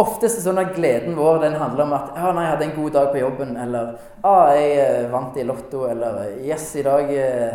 Ofte 0.00 0.26
er 0.26 0.32
sånn 0.42 0.58
at 0.62 0.72
gleden 0.76 1.16
vår 1.18 1.40
den 1.42 1.56
handler 1.58 1.84
om 1.84 1.92
at 1.96 2.10
ah, 2.14 2.30
nei, 2.34 2.44
'Jeg 2.44 2.50
hadde 2.52 2.64
en 2.64 2.76
god 2.76 2.90
dag 2.94 3.08
på 3.12 3.18
jobben', 3.18 3.56
eller 3.62 3.94
ah, 4.22 4.50
'Jeg 4.54 4.76
eh, 4.78 5.12
vant 5.12 5.36
i 5.36 5.42
Lotto', 5.42 5.86
eller 5.90 6.38
'Yes, 6.38 6.76
i 6.76 6.82
dag 6.82 7.10
eh, 7.10 7.54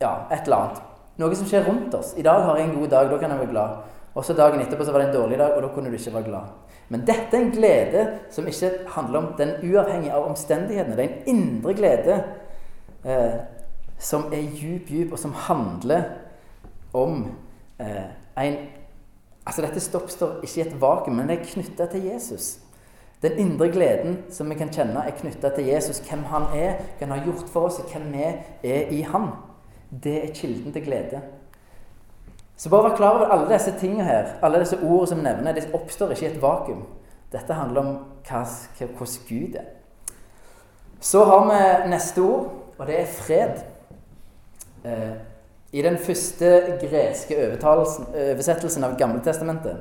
Ja, 0.00 0.12
et 0.30 0.44
eller 0.44 0.56
annet. 0.56 0.82
Noe 1.18 1.34
som 1.34 1.46
skjer 1.46 1.64
rundt 1.66 1.94
oss. 1.94 2.14
'I 2.16 2.22
dag 2.22 2.42
har 2.42 2.56
jeg 2.56 2.68
en 2.68 2.80
god 2.80 2.88
dag, 2.88 3.10
da 3.10 3.18
kan 3.18 3.30
jeg 3.30 3.40
være 3.40 3.52
glad'. 3.52 3.76
Og 4.18 4.24
så 4.26 4.34
dagen 4.34 4.58
etterpå 4.60 4.82
så 4.84 4.92
var 4.92 5.04
det 5.04 5.12
en 5.12 5.20
dårlig 5.20 5.38
dag, 5.38 5.54
og 5.54 5.62
da 5.62 5.68
kunne 5.70 5.90
du 5.92 5.94
ikke 5.94 6.14
være 6.16 6.26
glad. 6.26 6.54
Men 6.90 7.04
dette 7.06 7.36
er 7.36 7.44
en 7.44 7.52
glede 7.54 8.06
som 8.34 8.46
ikke 8.50 8.70
handler 8.96 9.18
om 9.18 9.28
den 9.38 9.52
uavhengig 9.62 10.10
av 10.10 10.26
omstendighetene. 10.26 10.96
Det 10.98 11.04
er 11.04 11.12
en 11.12 11.28
indre 11.36 11.74
glede 11.78 12.16
eh, 13.04 13.36
som 13.98 14.26
er 14.32 14.48
djup, 14.56 14.90
djup, 14.90 15.12
og 15.12 15.22
som 15.22 15.36
handler 15.46 16.10
om 16.96 17.28
eh, 17.78 18.10
en 18.42 18.58
Altså 19.48 19.62
Dette 19.64 19.96
oppstår 19.96 20.42
ikke 20.44 20.58
i 20.58 20.60
et 20.60 20.74
vakuum, 20.80 21.14
men 21.16 21.30
det 21.30 21.38
er 21.38 21.46
knytta 21.48 21.86
til 21.88 22.02
Jesus. 22.04 22.58
Den 23.22 23.38
indre 23.40 23.70
gleden 23.72 24.18
som 24.30 24.50
vi 24.50 24.58
kan 24.60 24.68
kjenne, 24.68 25.00
er 25.00 25.16
knytta 25.16 25.54
til 25.56 25.70
Jesus, 25.70 26.02
hvem 26.04 26.26
han 26.28 26.50
er, 26.52 26.82
hva 26.98 27.06
han 27.06 27.14
har 27.16 27.24
gjort 27.24 27.48
for 27.48 27.70
oss, 27.70 27.78
og 27.80 27.88
hvem 27.88 28.10
vi 28.12 28.26
er 28.68 28.92
i 28.92 29.00
han. 29.08 29.30
Det 29.88 30.18
er 30.20 30.34
kilden 30.36 30.76
til 30.76 30.84
glede. 30.84 31.22
Så 32.58 32.70
bare 32.70 32.88
vær 32.88 32.96
klar 32.96 33.16
over 33.16 33.30
alle 33.30 33.52
disse 33.52 33.72
tingene 33.78 34.04
her, 34.04 34.32
alle 34.42 34.58
disse 34.58 34.76
ordene 34.82 35.06
som 35.06 35.20
nevner, 35.22 35.54
de 35.54 35.68
oppstår 35.74 36.10
ikke 36.10 36.24
i 36.26 36.30
et 36.32 36.40
vakuum. 36.42 36.80
Dette 37.32 37.54
handler 37.54 37.80
om 37.80 37.90
hvordan 38.26 39.26
Gud 39.28 39.54
er. 39.60 39.68
Så 41.00 41.24
har 41.24 41.44
vi 41.46 41.90
neste 41.90 42.20
ord, 42.20 42.48
og 42.78 42.86
det 42.86 43.00
er 43.00 43.06
fred. 43.06 43.60
Eh, 44.84 45.14
I 45.72 45.82
den 45.82 45.98
første 45.98 46.78
greske 46.80 47.36
oversettelsen 47.62 48.84
av 48.84 48.96
Gammeltestamentet, 48.98 49.76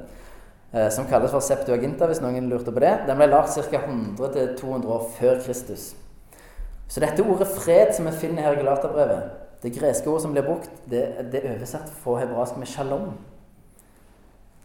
eh, 0.74 0.92
som 0.92 1.08
kalles 1.10 1.32
for 1.32 1.40
Septuaginta, 1.40 2.06
hvis 2.06 2.22
noen 2.22 2.50
lurte 2.50 2.72
på 2.72 2.84
det, 2.84 2.94
den 3.08 3.18
ble 3.18 3.32
lagd 3.32 3.58
ca. 3.58 3.82
100-200 3.88 4.86
år 4.86 5.10
før 5.18 5.42
Kristus. 5.46 5.96
Så 6.88 7.00
dette 7.00 7.24
ordet 7.24 7.48
fred 7.48 7.96
som 7.96 8.06
vi 8.06 8.12
finner 8.12 8.44
her 8.44 8.54
i 8.54 8.62
Galaterbrevet, 8.62 9.47
det 9.64 9.74
greske 9.74 10.10
ordet 10.10 10.22
som 10.26 10.36
blir 10.36 10.46
brukt, 10.46 10.72
det, 10.90 11.04
det 11.32 11.42
er 11.42 11.56
oversatt 11.56 11.90
fra 12.04 12.20
hebraisk 12.22 12.60
med 12.62 12.70
shalom. 12.70 13.10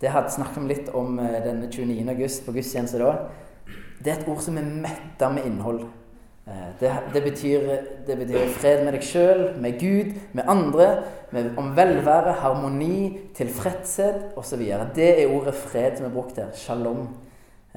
Det 0.02 0.10
hadde 0.10 0.34
snakket 0.34 0.58
om 0.58 0.68
litt 0.68 0.92
om 0.98 1.18
eh, 1.22 1.40
denne 1.44 1.70
29. 1.70 2.02
august 2.10 2.44
på 2.46 2.54
gudstjeneste 2.56 3.00
da. 3.00 3.12
Det 4.02 4.10
er 4.10 4.20
et 4.20 4.28
ord 4.28 4.42
som 4.42 4.58
er 4.58 4.66
metta 4.66 5.30
med 5.30 5.46
innhold. 5.46 5.84
Eh, 6.46 6.68
det, 6.80 6.90
det, 7.14 7.22
betyr, 7.22 7.68
det, 8.06 8.16
betyr, 8.18 8.48
fred 8.56 8.82
med 8.84 8.96
deg 8.96 9.06
sjøl, 9.06 9.44
med 9.62 9.78
Gud, 9.80 10.16
med 10.34 10.50
andre, 10.50 10.88
med, 11.30 11.52
om 11.56 11.70
velvære, 11.76 12.34
harmoni, 12.42 13.28
tilfredshet 13.38 14.34
osv. 14.36 14.64
Det 14.96 15.10
er 15.22 15.30
ordet 15.30 15.54
fred 15.54 16.00
som 16.00 16.08
er 16.10 16.16
brukt 16.16 16.40
her. 16.42 16.50
Shalom. 16.58 17.06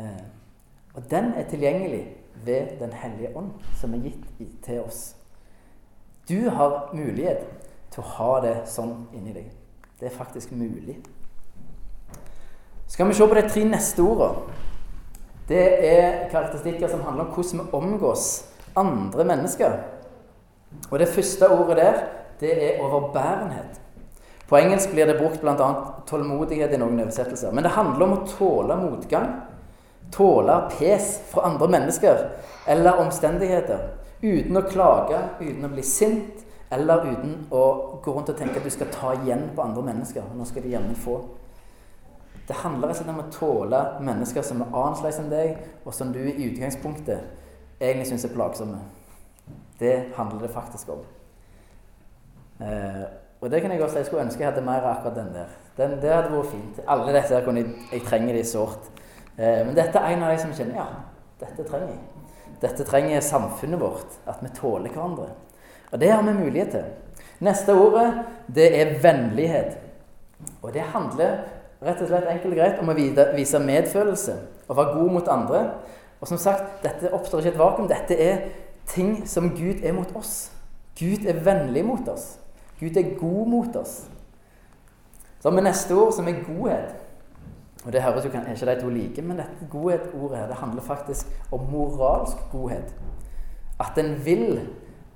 Eh, 0.01 0.23
og 0.95 1.05
den 1.11 1.33
er 1.37 1.45
tilgjengelig 1.49 2.07
ved 2.45 2.79
Den 2.79 2.91
hellige 2.93 3.37
ånd, 3.37 3.53
som 3.79 3.93
er 3.93 4.09
gitt 4.09 4.49
til 4.65 4.81
oss. 4.81 5.15
Du 6.27 6.49
har 6.49 6.89
mulighet 6.93 7.45
til 7.93 8.01
å 8.01 8.11
ha 8.17 8.31
det 8.43 8.55
sånn 8.69 8.95
inni 9.13 9.33
deg. 9.35 9.51
Det 9.99 10.09
er 10.09 10.15
faktisk 10.15 10.51
mulig. 10.57 10.97
Skal 12.87 13.09
vi 13.09 13.17
se 13.17 13.27
på 13.27 13.37
de 13.37 13.43
tre 13.49 13.65
neste 13.69 14.03
ordene. 14.03 14.61
Det 15.45 15.65
er 15.85 16.25
karakteristikker 16.31 16.89
som 16.89 17.03
handler 17.05 17.27
om 17.27 17.33
hvordan 17.35 17.61
vi 17.61 17.77
omgås 17.77 18.29
andre 18.75 19.25
mennesker. 19.29 19.75
Og 20.89 20.99
det 20.99 21.11
første 21.13 21.49
ordet 21.53 21.77
der, 21.77 21.99
det 22.39 22.53
er 22.65 22.81
overbærenhet. 22.81 23.77
På 24.49 24.57
engelsk 24.57 24.91
blir 24.93 25.05
det 25.09 25.17
brukt 25.17 25.41
bl.a. 25.41 25.69
tålmodighet 26.09 26.73
i 26.73 26.79
noen 26.81 26.99
oversettelser. 27.05 27.53
Men 27.53 27.65
det 27.65 27.73
handler 27.77 28.05
om 28.05 28.17
å 28.17 28.25
tåle 28.29 28.77
motgang. 28.81 29.29
Tåle 30.13 30.57
pes 30.73 31.15
fra 31.31 31.47
andre 31.49 31.69
mennesker 31.77 32.27
eller 32.69 33.01
omstendigheter. 33.01 33.87
Uten 34.21 34.57
å 34.57 34.65
klage, 34.67 35.19
uten 35.41 35.65
å 35.67 35.71
bli 35.73 35.83
sint, 35.85 36.43
eller 36.73 37.07
uten 37.11 37.35
å 37.53 37.63
gå 38.03 38.13
rundt 38.13 38.31
og 38.31 38.37
tenke 38.39 38.59
at 38.59 38.65
du 38.65 38.73
skal 38.73 38.91
ta 38.93 39.13
igjen 39.19 39.49
på 39.55 39.63
andre 39.63 39.83
mennesker. 39.85 40.29
Nå 40.35 40.47
skal 40.49 40.65
de 40.65 40.73
gjerne 40.73 40.95
få. 40.99 41.19
Det 42.47 42.57
handler 42.61 42.93
slett 42.93 43.09
om 43.09 43.23
å 43.23 43.29
tåle 43.33 43.81
mennesker 44.05 44.45
som 44.45 44.61
er 44.61 44.69
annerledes 44.69 45.19
enn 45.21 45.31
deg, 45.31 45.59
og 45.85 45.93
som 45.97 46.13
du 46.13 46.21
i 46.21 46.49
utgangspunktet 46.49 47.79
egentlig 47.79 48.09
syns 48.11 48.25
er 48.27 48.33
plagsomme. 48.35 48.79
Det 49.79 49.95
handler 50.15 50.45
det 50.45 50.53
faktisk 50.53 50.93
om. 50.93 51.05
Eh, 52.61 53.05
og 53.41 53.51
det 53.51 53.61
kan 53.61 53.71
jeg 53.71 53.81
også 53.81 53.93
si. 53.93 53.97
Jeg 53.97 54.05
skulle 54.09 54.25
ønske 54.27 54.43
jeg 54.43 54.51
hadde 54.51 54.65
mer 54.65 54.83
av 54.83 54.91
akkurat 54.93 55.17
den 55.17 55.33
der. 55.33 55.55
Den, 55.77 55.97
det 56.01 56.13
hadde 56.13 56.31
vært 56.31 56.53
fint. 56.53 56.83
Alle 56.87 57.15
disse 57.17 57.35
her 57.35 57.43
kunne 57.45 57.65
jeg, 57.65 57.73
jeg 57.91 58.05
trenger 58.05 58.37
de 58.37 58.43
sårt. 58.47 58.91
Eh, 59.37 59.65
men 59.65 59.75
dette 59.75 59.99
er 59.99 60.15
en 60.15 60.23
av 60.23 60.31
de 60.31 60.43
som 60.45 60.53
kjenner 60.55 60.79
ja, 60.79 60.85
dette 61.41 61.65
trenger 61.67 61.91
jeg. 61.91 62.14
Dette 62.65 62.85
trenger 62.87 63.21
samfunnet 63.21 63.79
vårt, 63.79 64.19
at 64.25 64.41
vi 64.41 64.49
tåler 64.57 64.89
hverandre. 64.89 65.29
Og 65.91 65.99
det 66.01 66.09
har 66.11 66.23
vi 66.25 66.33
mulighet 66.33 66.73
til. 66.73 66.87
Neste 67.45 67.75
ordet, 67.77 68.07
det 68.55 68.71
er 68.79 68.95
vennlighet. 69.03 69.77
Og 70.61 70.73
det 70.73 70.81
handler 70.81 71.37
rett 71.85 72.01
og 72.01 72.09
slett 72.09 72.27
enkelt 72.31 72.55
og 72.55 72.57
greit 72.57 72.81
om 72.81 72.89
å 72.89 72.95
vise 73.35 73.61
medfølelse 73.61 74.35
og 74.65 74.77
være 74.79 74.95
god 74.97 75.13
mot 75.13 75.29
andre. 75.29 75.61
Og 76.21 76.27
som 76.31 76.41
sagt, 76.41 76.81
dette 76.83 77.13
oppstår 77.13 77.43
ikke 77.43 77.53
et 77.53 77.59
vakuum. 77.59 77.89
Dette 77.91 78.17
er 78.17 78.47
ting 78.89 79.19
som 79.29 79.51
Gud 79.53 79.83
er 79.85 79.93
mot 79.93 80.09
oss. 80.17 80.49
Gud 80.97 81.27
er 81.27 81.43
vennlig 81.45 81.85
mot 81.85 82.07
oss. 82.09 82.39
Gud 82.79 82.97
er 82.97 83.15
god 83.19 83.47
mot 83.51 83.75
oss. 83.75 84.05
Så 85.39 85.49
har 85.49 85.55
vi 85.55 85.63
neste 85.67 85.93
ord, 85.93 86.13
som 86.15 86.27
er 86.27 86.41
godhet. 86.47 86.95
Og 87.85 87.93
Det 87.93 88.01
høres 88.01 88.25
jo 88.25 88.31
ikke 88.31 88.65
de 88.65 88.81
to 88.81 88.89
like, 88.89 89.21
men 89.21 89.37
dette 89.37 89.67
godhet-ordet 89.69 90.37
her, 90.37 90.47
det 90.47 90.55
handler 90.55 90.81
faktisk 90.81 91.27
om 91.51 91.67
moralsk 91.71 92.37
godhet. 92.51 92.95
At 93.79 93.97
en 93.97 94.25
vil 94.25 94.69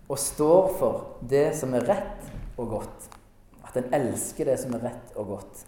og 0.09 0.19
står 0.19 0.75
for 0.79 1.07
det 1.29 1.55
som 1.57 1.73
er 1.73 1.87
rett 1.89 2.29
og 2.57 2.69
godt. 2.69 3.09
At 3.65 3.77
en 3.77 3.93
elsker 3.93 4.45
det 4.45 4.59
som 4.59 4.73
er 4.73 4.85
rett 4.85 5.15
og 5.15 5.27
godt. 5.27 5.65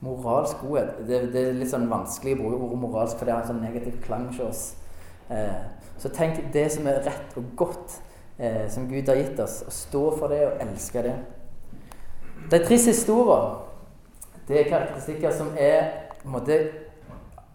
Moralsk 0.00 0.60
godhet 0.62 1.08
Det, 1.08 1.20
det 1.32 1.42
er 1.42 1.56
litt 1.58 1.72
sånn 1.72 1.88
vanskelig 1.90 2.36
å 2.36 2.42
bruke 2.42 2.64
ordet 2.68 2.80
moralsk, 2.80 3.18
for 3.18 3.26
det 3.26 3.34
har 3.34 3.44
en 3.44 3.52
sånn 3.52 3.64
negativ 3.64 4.00
klang 4.04 4.28
hos 4.30 4.40
oss. 4.40 4.64
Eh, 5.28 5.56
så 5.98 6.12
tenk 6.14 6.40
det 6.54 6.68
som 6.72 6.86
er 6.86 7.02
rett 7.04 7.36
og 7.36 7.48
godt, 7.58 8.00
eh, 8.38 8.68
som 8.70 8.88
Gud 8.88 9.08
har 9.08 9.18
gitt 9.20 9.40
oss. 9.42 9.62
Å 9.66 9.74
stå 9.74 10.04
for 10.16 10.32
det 10.32 10.44
og 10.46 10.62
elske 10.64 11.02
det. 11.04 11.16
De 12.48 12.60
tre 12.64 12.78
siste 12.80 13.12
ordene 13.12 13.66
det 14.48 14.62
er 14.62 14.70
karakteristikker 14.70 15.32
som 15.36 15.50
er 15.60 16.07
på 16.28 16.36
en 16.36 16.40
måte, 16.40 16.58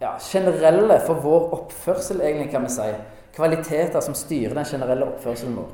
ja, 0.01 0.15
generelle 0.20 1.00
for 1.06 1.22
vår 1.22 1.53
oppførsel, 1.53 2.22
egentlig, 2.22 2.50
kan 2.51 2.63
vi 2.63 2.70
si. 2.70 2.89
Kvaliteter 3.34 4.01
som 4.01 4.13
styrer 4.18 4.56
den 4.58 4.65
generelle 4.65 5.06
oppførselen 5.06 5.56
vår. 5.58 5.70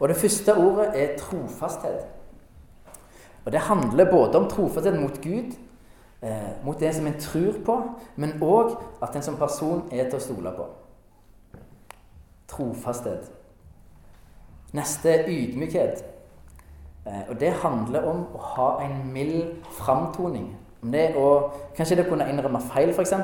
Og 0.00 0.08
Det 0.08 0.16
første 0.16 0.54
ordet 0.54 0.88
er 0.94 1.18
trofasthet. 1.18 2.06
Og 3.44 3.52
Det 3.52 3.60
handler 3.60 4.10
både 4.10 4.38
om 4.38 4.50
trofasthet 4.50 5.00
mot 5.00 5.20
Gud, 5.22 5.52
eh, 6.22 6.64
mot 6.64 6.80
det 6.80 6.94
som 6.94 7.06
en 7.06 7.20
tror 7.20 7.52
på, 7.64 7.82
men 8.16 8.42
òg 8.42 8.76
at 9.02 9.16
en 9.16 9.22
som 9.22 9.36
person 9.36 9.88
er 9.92 10.10
til 10.10 10.18
å 10.18 10.22
stole 10.22 10.52
på. 10.56 10.66
Trofasthet. 12.48 13.30
Neste 14.72 15.10
er 15.10 15.28
ydmykhet. 15.28 16.04
Eh, 17.06 17.28
og 17.28 17.40
Det 17.40 17.52
handler 17.52 18.04
om 18.04 18.26
å 18.34 18.38
ha 18.38 18.82
en 18.82 19.12
mild 19.12 19.64
framtoning 19.70 20.56
om 20.84 20.92
det 20.92 21.10
å 21.16 21.28
Kanskje 21.74 21.96
det 21.98 22.04
å 22.06 22.12
kunne 22.12 22.28
innrømme 22.30 22.60
feil, 22.70 22.92
f.eks. 22.94 23.14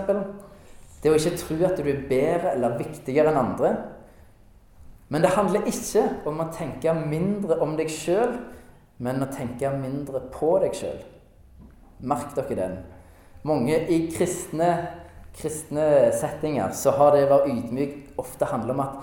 Det 1.00 1.10
å 1.10 1.16
ikke 1.16 1.36
tro 1.38 1.58
at 1.68 1.78
du 1.78 1.86
er 1.86 2.00
bedre 2.08 2.54
eller 2.56 2.78
viktigere 2.80 3.30
enn 3.30 3.38
andre. 3.38 3.70
Men 5.10 5.22
det 5.22 5.30
handler 5.36 5.68
ikke 5.70 6.02
om 6.26 6.42
å 6.42 6.48
tenke 6.54 6.92
mindre 6.98 7.60
om 7.62 7.76
deg 7.78 7.90
sjøl, 7.90 8.34
men 8.98 9.22
å 9.22 9.30
tenke 9.30 9.70
mindre 9.74 10.24
på 10.34 10.56
deg 10.64 10.74
sjøl. 10.76 10.98
Merk 12.10 12.34
dere 12.36 12.58
den. 12.58 12.76
Mange 13.46 13.78
i 13.90 14.02
kristne, 14.10 14.68
kristne 15.38 16.10
settinger 16.18 16.74
så 16.76 16.92
har 16.98 17.14
det 17.14 17.24
å 17.26 17.32
være 17.36 17.54
ydmyk 17.54 18.20
ofte 18.20 18.50
handler 18.50 18.76
om 18.76 18.84
at 18.84 19.00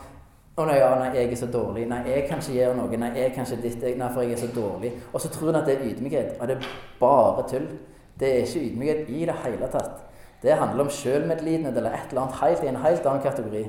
å 0.58 0.66
nei, 0.66 0.80
ja, 0.80 0.94
nei, 0.98 1.12
jeg 1.14 1.32
er 1.32 1.38
så 1.38 1.48
dårlig. 1.54 1.84
Nei, 1.90 2.00
jeg 2.10 2.24
kan 2.26 2.40
ikke 2.42 2.56
gjøre 2.56 2.78
noe. 2.80 2.98
Nei, 2.98 3.12
jeg 3.14 3.34
kan 3.36 3.46
ikke 3.46 3.62
ditt. 3.62 3.84
Nei, 4.00 4.08
for 4.10 4.26
jeg 4.26 4.34
er 4.34 4.40
så 4.42 4.48
dårlig. 4.56 4.90
Og 5.12 5.22
så 5.22 5.30
tror 5.30 5.52
en 5.52 5.60
at 5.60 5.68
det 5.70 5.76
er 5.76 5.84
ydmykhet. 5.92 6.32
Og 6.40 6.50
det 6.50 6.56
er 6.58 6.72
bare 6.98 7.44
tull. 7.52 7.68
Det 8.20 8.30
er 8.30 8.46
ikke 8.46 8.64
ydmykhet 8.66 9.10
i 9.10 9.26
det 9.30 9.36
hele 9.44 9.70
tatt. 9.72 10.04
Det 10.42 10.54
handler 10.58 10.86
om 10.86 10.90
sjølmedlidenhet 10.94 11.78
eller 11.78 11.94
et 11.94 12.10
eller 12.10 12.24
annet 12.26 12.42
helt 12.42 12.64
i 12.64 12.72
en 12.72 12.82
helt 12.84 13.06
annen 13.06 13.24
kategori. 13.24 13.64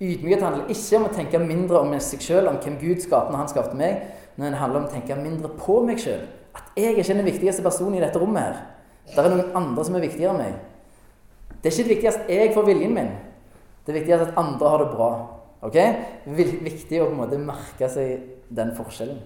Ydmykhet 0.00 0.42
handler 0.44 0.72
ikke 0.72 0.96
om 0.96 1.06
å 1.08 1.12
tenke 1.12 1.40
mindre 1.42 1.80
om 1.84 1.94
seg 2.00 2.22
sjøl, 2.24 2.48
om 2.48 2.60
hvem 2.60 2.78
Gud 2.80 3.02
skapte 3.04 3.32
når 3.32 3.42
han 3.42 3.50
skapte 3.52 3.76
meg, 3.76 4.04
men 4.36 4.54
det 4.54 4.60
handler 4.60 4.80
om 4.80 4.88
å 4.88 4.92
tenke 4.92 5.16
mindre 5.20 5.50
på 5.60 5.80
meg 5.84 6.00
sjøl. 6.00 6.22
At 6.56 6.70
jeg 6.76 6.94
er 6.94 7.02
ikke 7.02 7.16
den 7.18 7.28
viktigste 7.28 7.64
personen 7.64 7.98
i 7.98 8.04
dette 8.04 8.20
rommet 8.20 8.46
her. 8.46 8.62
Det 9.10 9.20
er 9.20 9.34
noen 9.34 9.56
andre 9.58 9.84
som 9.84 9.98
er 9.98 10.06
viktigere 10.06 10.32
enn 10.32 10.40
meg. 10.40 10.56
Det 11.60 11.68
er 11.68 11.74
ikke 11.74 11.88
det 11.88 11.94
viktigste 11.96 12.38
jeg 12.38 12.54
får 12.54 12.66
viljen 12.70 12.96
min. 12.96 13.12
Det 13.84 13.92
er 13.92 13.98
viktigst 14.00 14.24
at 14.24 14.40
andre 14.40 14.72
har 14.72 14.82
det 14.84 14.88
bra. 14.94 15.10
Ok? 15.68 15.76
Viktig 16.64 17.02
å 17.02 17.10
på 17.10 17.12
en 17.12 17.20
måte 17.20 17.40
merke 17.42 17.88
seg 17.92 18.24
den 18.48 18.72
forskjellen. 18.76 19.20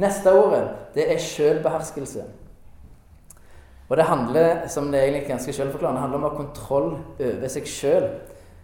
Neste 0.00 0.32
ordet 0.32 0.64
det 0.96 1.10
er 1.12 1.20
sjølbeherskelse. 1.20 2.24
Og 3.86 3.94
det 3.98 4.08
handler 4.08 4.66
som 4.72 4.88
det 4.90 4.98
er 4.98 5.10
egentlig 5.10 5.28
ganske 5.28 5.52
selvforklarende, 5.54 6.02
handler 6.02 6.18
om 6.18 6.26
å 6.26 6.30
ha 6.32 6.38
kontroll 6.40 6.88
over 6.96 7.52
seg 7.52 7.68
sjøl. 7.70 8.08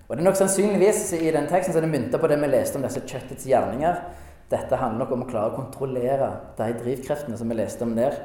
Og 0.09 0.17
det 0.17 0.25
er 0.25 0.27
nok 0.27 0.41
sannsynligvis 0.41 1.13
i 1.21 1.31
den 1.33 1.47
teksten 1.49 1.73
så 1.73 1.79
er 1.79 1.87
det 1.87 1.93
mynta 1.93 2.19
på 2.21 2.29
det 2.29 2.41
vi 2.43 2.51
leste 2.51 2.79
om 2.79 2.83
disse 2.85 3.05
kjøttets 3.07 3.47
gjerninger. 3.49 4.03
Dette 4.53 4.77
handler 4.81 5.05
nok 5.05 5.15
om 5.15 5.23
å 5.25 5.29
klare 5.31 5.53
å 5.53 5.57
kontrollere 5.57 6.29
de 6.59 6.69
drivkreftene 6.83 7.39
som 7.39 7.49
vi 7.49 7.57
leste 7.57 7.87
om 7.87 7.95
der. 7.97 8.19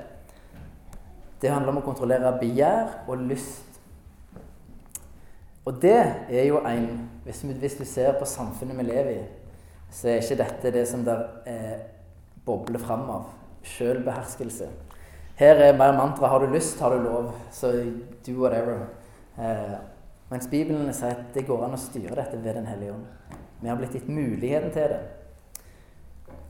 Det 1.40 1.54
handler 1.54 1.76
om 1.76 1.84
å 1.84 1.86
kontrollere 1.86 2.34
begjær 2.42 3.06
og 3.08 3.22
lyst. 3.30 3.78
Og 5.68 5.78
det 5.84 6.00
er 6.00 6.48
jo 6.48 6.64
en 6.66 7.06
Hvis, 7.28 7.42
hvis 7.44 7.74
du 7.76 7.84
ser 7.84 8.14
på 8.16 8.26
samfunnet 8.26 8.78
vi 8.78 8.84
lever 8.88 9.10
i, 9.12 9.24
så 9.92 10.08
er 10.08 10.22
ikke 10.22 10.38
dette 10.40 10.72
det 10.72 10.86
som 10.88 11.02
der 11.04 11.26
eh, 11.44 11.82
bobler 12.46 12.80
fram 12.80 13.04
av. 13.12 13.26
Sjølbeherskelse. 13.68 14.70
Her 15.38 15.56
er 15.56 15.78
mer 15.78 15.92
mantra 15.92 16.28
'har 16.28 16.40
du 16.40 16.54
lyst, 16.54 16.80
har 16.80 16.90
du 16.90 17.04
lov', 17.04 17.32
så 17.52 17.68
do 18.28 18.32
whatever. 18.42 18.78
Eh, 19.40 19.78
mens 20.30 20.48
Bibelen 20.48 20.94
sier 20.94 21.10
at 21.10 21.34
det 21.34 21.48
går 21.48 21.64
an 21.64 21.74
å 21.74 21.78
styre 21.78 22.16
dette 22.16 22.44
ved 22.44 22.54
Den 22.54 22.66
hellige 22.66 22.92
ånd. 22.92 23.06
Vi 23.62 23.68
har 23.68 23.76
blitt 23.76 23.94
gitt 23.94 24.10
muligheten 24.10 24.72
til 24.72 24.82
det. 24.82 25.00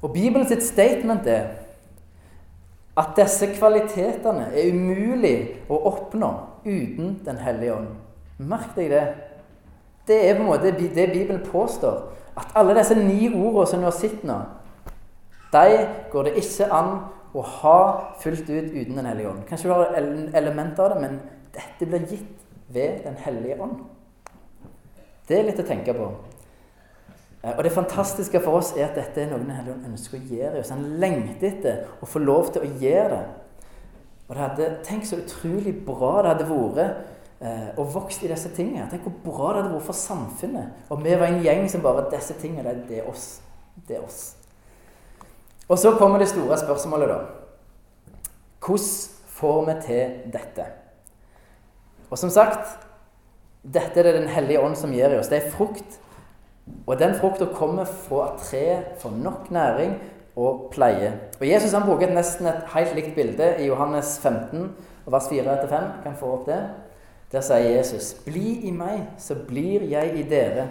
Og 0.02 0.14
Bibelens 0.14 0.64
statement 0.64 1.28
er 1.28 1.48
at 2.98 3.06
disse 3.16 3.48
kvalitetene 3.60 4.48
er 4.54 4.72
umulig 4.74 5.58
å 5.70 5.78
oppnå 5.92 6.32
uten 6.66 7.20
Den 7.26 7.38
hellige 7.38 7.76
ånd. 7.76 7.88
Merk 8.38 8.76
deg 8.76 8.90
det. 8.90 9.14
Det 10.08 10.30
er 10.30 10.36
på 10.36 10.42
en 10.42 10.48
måte 10.48 10.72
det 10.72 11.12
Bibelen 11.12 11.46
påstår. 11.52 12.02
At 12.38 12.48
alle 12.56 12.76
disse 12.78 12.96
ni 12.96 13.28
ordene 13.34 13.68
som 13.68 13.80
du 13.80 13.86
har 13.86 13.92
sett 13.92 14.24
nå, 14.24 14.42
de 15.52 15.88
går 16.12 16.24
det 16.24 16.36
ikke 16.38 16.72
an 16.74 17.00
å 17.36 17.42
ha 17.42 17.80
fullt 18.22 18.50
ut 18.50 18.72
uten 18.72 18.96
Den 18.96 19.06
hellige 19.06 19.30
ånd. 19.30 19.46
Kanskje 19.50 19.70
du 19.70 19.74
har 19.74 19.98
elementer 20.40 20.84
av 20.84 20.96
det, 20.96 21.02
men 21.02 21.20
dette 21.54 21.86
blir 21.86 22.08
gitt 22.08 22.48
ved 22.68 23.04
Den 23.04 23.18
hellige 23.26 23.60
ånd. 23.62 23.82
Det 25.28 25.40
er 25.40 25.48
litt 25.50 25.60
å 25.60 25.68
tenke 25.68 25.94
på. 25.94 26.08
Eh, 27.44 27.58
og 27.58 27.64
det 27.64 27.74
fantastiske 27.76 28.40
for 28.44 28.62
oss 28.62 28.74
er 28.78 28.88
at 28.88 28.96
dette 28.96 29.22
er 29.22 29.30
noe 29.32 29.44
Den 29.44 29.52
hellige 29.56 29.76
ånd 29.76 29.92
ønsker 29.92 30.18
å 30.18 30.30
gjøre 30.38 30.62
oss. 30.62 30.72
Han 30.74 30.88
lengter 31.02 31.52
etter 31.52 31.84
å 32.02 32.10
få 32.10 32.24
lov 32.24 32.54
til 32.54 32.64
å 32.64 32.72
gjøre 32.82 33.10
det. 33.12 33.26
Og 34.28 34.36
det 34.36 34.44
hadde, 34.44 34.72
Tenk 34.88 35.06
så 35.08 35.20
utrolig 35.22 35.76
bra 35.86 36.22
det 36.22 36.34
hadde 36.34 36.50
vært 36.50 36.98
eh, 37.40 37.70
å 37.80 37.86
vokse 37.92 38.26
i 38.26 38.32
disse 38.32 38.52
tingene. 38.56 38.88
Tenk 38.92 39.08
hvor 39.08 39.20
bra 39.24 39.54
det 39.54 39.62
hadde 39.64 39.76
vært 39.76 39.90
for 39.92 40.00
samfunnet. 40.00 40.88
Og 40.92 41.04
vi 41.04 41.16
var 41.16 41.30
en 41.30 41.44
gjeng 41.44 41.68
som 41.72 41.86
bare 41.86 42.10
Disse 42.12 42.36
tingene, 42.42 42.76
det 42.88 43.02
er 43.04 43.12
oss. 43.12 43.38
Det 43.88 44.00
er 44.00 44.04
oss. 44.04 44.36
Og 45.68 45.80
så 45.80 45.92
kommer 46.00 46.20
det 46.20 46.30
store 46.32 46.58
spørsmålet, 46.58 47.10
da. 47.10 47.20
Hvordan 48.66 48.86
får 49.28 49.66
vi 49.66 49.74
til 49.86 50.34
dette? 50.34 50.66
Og 52.10 52.18
som 52.18 52.30
sagt, 52.30 52.78
dette 53.74 54.00
er 54.00 54.04
det 54.04 54.14
Den 54.22 54.30
hellige 54.30 54.62
ånd 54.62 54.76
som 54.76 54.92
gir 54.92 55.12
i 55.12 55.20
oss. 55.20 55.28
Det 55.28 55.44
er 55.44 55.52
frukt. 55.52 56.00
Og 56.88 57.00
den 57.00 57.16
frukta 57.16 57.46
kommer 57.54 57.86
fra 57.86 58.32
at 58.32 58.40
treet 58.44 59.02
får 59.02 59.12
nok 59.24 59.52
næring 59.52 59.98
og 60.36 60.70
pleie. 60.72 61.14
Og 61.40 61.48
Jesus 61.48 61.74
han 61.74 61.86
bruker 61.88 62.14
nesten 62.14 62.48
et 62.48 62.68
helt 62.74 62.96
likt 62.96 63.16
bilde 63.16 63.56
i 63.60 63.68
Johannes 63.68 64.20
15, 64.24 64.76
vers 65.08 65.28
4-5. 65.32 65.88
Kan 66.04 66.16
få 66.20 66.34
opp 66.40 66.46
det. 66.48 66.60
Der 67.32 67.42
sier 67.42 67.78
Jesus.: 67.78 68.14
Bli 68.26 68.68
i 68.68 68.72
meg, 68.72 69.08
så 69.18 69.36
blir 69.48 69.84
jeg 69.90 70.16
i 70.16 70.24
dere. 70.24 70.68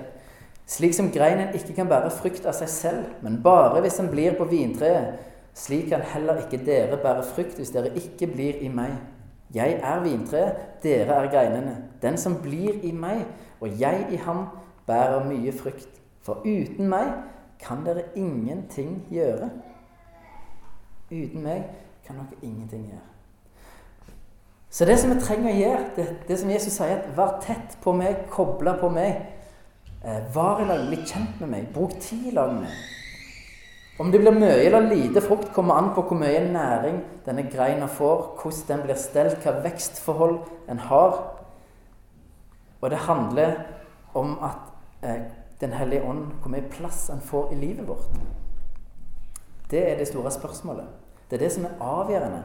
Slik 0.67 0.95
som 0.95 1.13
greinen 1.15 1.55
ikke 1.55 1.77
kan 1.77 1.89
bære 1.89 2.11
frukt 2.11 2.47
av 2.47 2.57
seg 2.59 2.71
selv, 2.71 3.05
men 3.23 3.39
bare 3.43 3.81
hvis 3.85 4.01
den 4.01 4.11
blir 4.11 4.35
på 4.39 4.49
vintreet, 4.51 5.21
slik 5.55 5.89
kan 5.93 6.03
heller 6.13 6.43
ikke 6.43 6.59
dere 6.67 6.99
bære 7.01 7.23
frukt 7.23 7.55
hvis 7.57 7.71
dere 7.71 7.95
ikke 7.95 8.27
blir 8.33 8.59
i 8.61 8.69
meg. 8.69 8.97
Jeg 9.55 9.79
er 9.79 10.03
vintreet, 10.03 10.57
dere 10.83 11.21
er 11.21 11.31
greinene. 11.31 11.77
Den 12.03 12.19
som 12.19 12.41
blir 12.43 12.83
i 12.83 12.91
meg, 12.93 13.23
og 13.61 13.81
jeg 13.81 14.09
i 14.11 14.19
ham, 14.27 14.47
bærer 14.87 15.25
mye 15.25 15.53
frukt. 15.55 15.89
For 16.23 16.43
uten 16.45 16.91
meg 16.91 17.13
kan 17.63 17.85
dere 17.87 18.03
ingenting 18.19 19.05
gjøre. 19.11 19.51
Uten 21.11 21.43
meg 21.43 21.63
kan 22.07 22.19
dere 22.19 22.43
ingenting 22.43 22.89
gjøre. 22.91 23.07
Så 24.71 24.85
det 24.85 24.99
som 24.99 25.15
vi 25.15 25.21
trenger 25.23 25.53
å 25.53 25.57
gjøre, 25.57 25.85
det, 25.97 26.07
det 26.29 26.39
som 26.41 26.51
Jesus 26.51 26.75
sier, 26.75 26.99
at 26.99 27.13
vær 27.17 27.39
tett 27.41 27.79
på 27.81 27.95
meg, 27.97 28.27
koble 28.31 28.75
på 28.81 28.91
meg. 28.93 29.23
Eh, 30.07 30.35
var 30.35 30.63
i 30.63 30.65
lag, 30.65 30.85
bli 30.87 30.97
kjent 31.03 31.41
med 31.41 31.49
meg, 31.51 31.65
bruk 31.75 31.97
tid 31.99 32.29
i 32.29 32.35
lag 32.35 32.53
med 32.55 32.63
meg. 32.63 32.75
Om 33.99 34.11
det 34.13 34.21
blir 34.23 34.37
mye 34.37 34.59
eller 34.69 34.85
lite 34.87 35.23
frukt, 35.25 35.49
kommer 35.55 35.81
an 35.81 35.89
på 35.97 36.05
hvor 36.07 36.19
mye 36.21 36.45
næring 36.53 37.01
denne 37.25 37.43
greina 37.51 37.89
får, 37.91 38.37
hvordan 38.39 38.69
den 38.69 38.85
blir 38.85 39.01
stelt, 39.03 39.41
hva 39.43 39.57
vekstforhold 39.65 40.37
en 40.71 40.79
har. 40.79 41.17
Og 42.81 42.93
det 42.93 43.01
handler 43.09 43.57
om 44.15 44.39
at 44.43 44.63
eh, 45.03 45.27
Den 45.61 45.73
hellige 45.73 46.05
ånd, 46.05 46.27
hvor 46.43 46.51
mye 46.53 46.69
plass 46.69 47.07
en 47.09 47.21
får 47.25 47.53
i 47.53 47.55
livet 47.57 47.89
vårt. 47.89 48.11
Det 49.71 49.81
er 49.93 49.97
det 49.97 50.09
store 50.09 50.31
spørsmålet. 50.31 50.85
Det 51.31 51.39
er 51.39 51.45
det 51.47 51.53
som 51.53 51.65
er 51.65 51.79
avgjørende. 51.81 52.43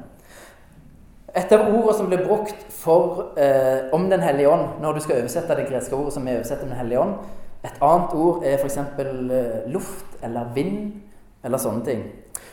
Et 1.35 1.51
av 1.51 1.65
ordene 1.65 1.97
som 1.97 2.07
blir 2.07 2.23
brukt 2.23 2.63
for, 2.69 3.33
eh, 3.37 3.91
om 3.91 4.09
Den 4.09 4.23
hellige 4.23 4.49
ånd, 4.49 4.79
når 4.81 4.93
du 4.93 4.99
skal 4.99 5.19
oversette 5.19 5.55
det 5.55 5.67
greske 5.67 5.95
ordet 5.95 6.13
som 6.13 6.27
er 6.27 6.39
oversett 6.39 6.63
om 6.63 6.69
Den 6.69 6.77
hellige 6.77 6.99
ånd 6.99 7.15
Et 7.61 7.83
annet 7.85 8.13
ord 8.17 8.45
er 8.47 8.57
f.eks. 8.57 8.77
Eh, 8.77 9.71
luft 9.71 10.17
eller 10.25 10.49
vind 10.55 11.01
eller 11.45 11.61
sånne 11.61 11.85
ting. 11.85 12.03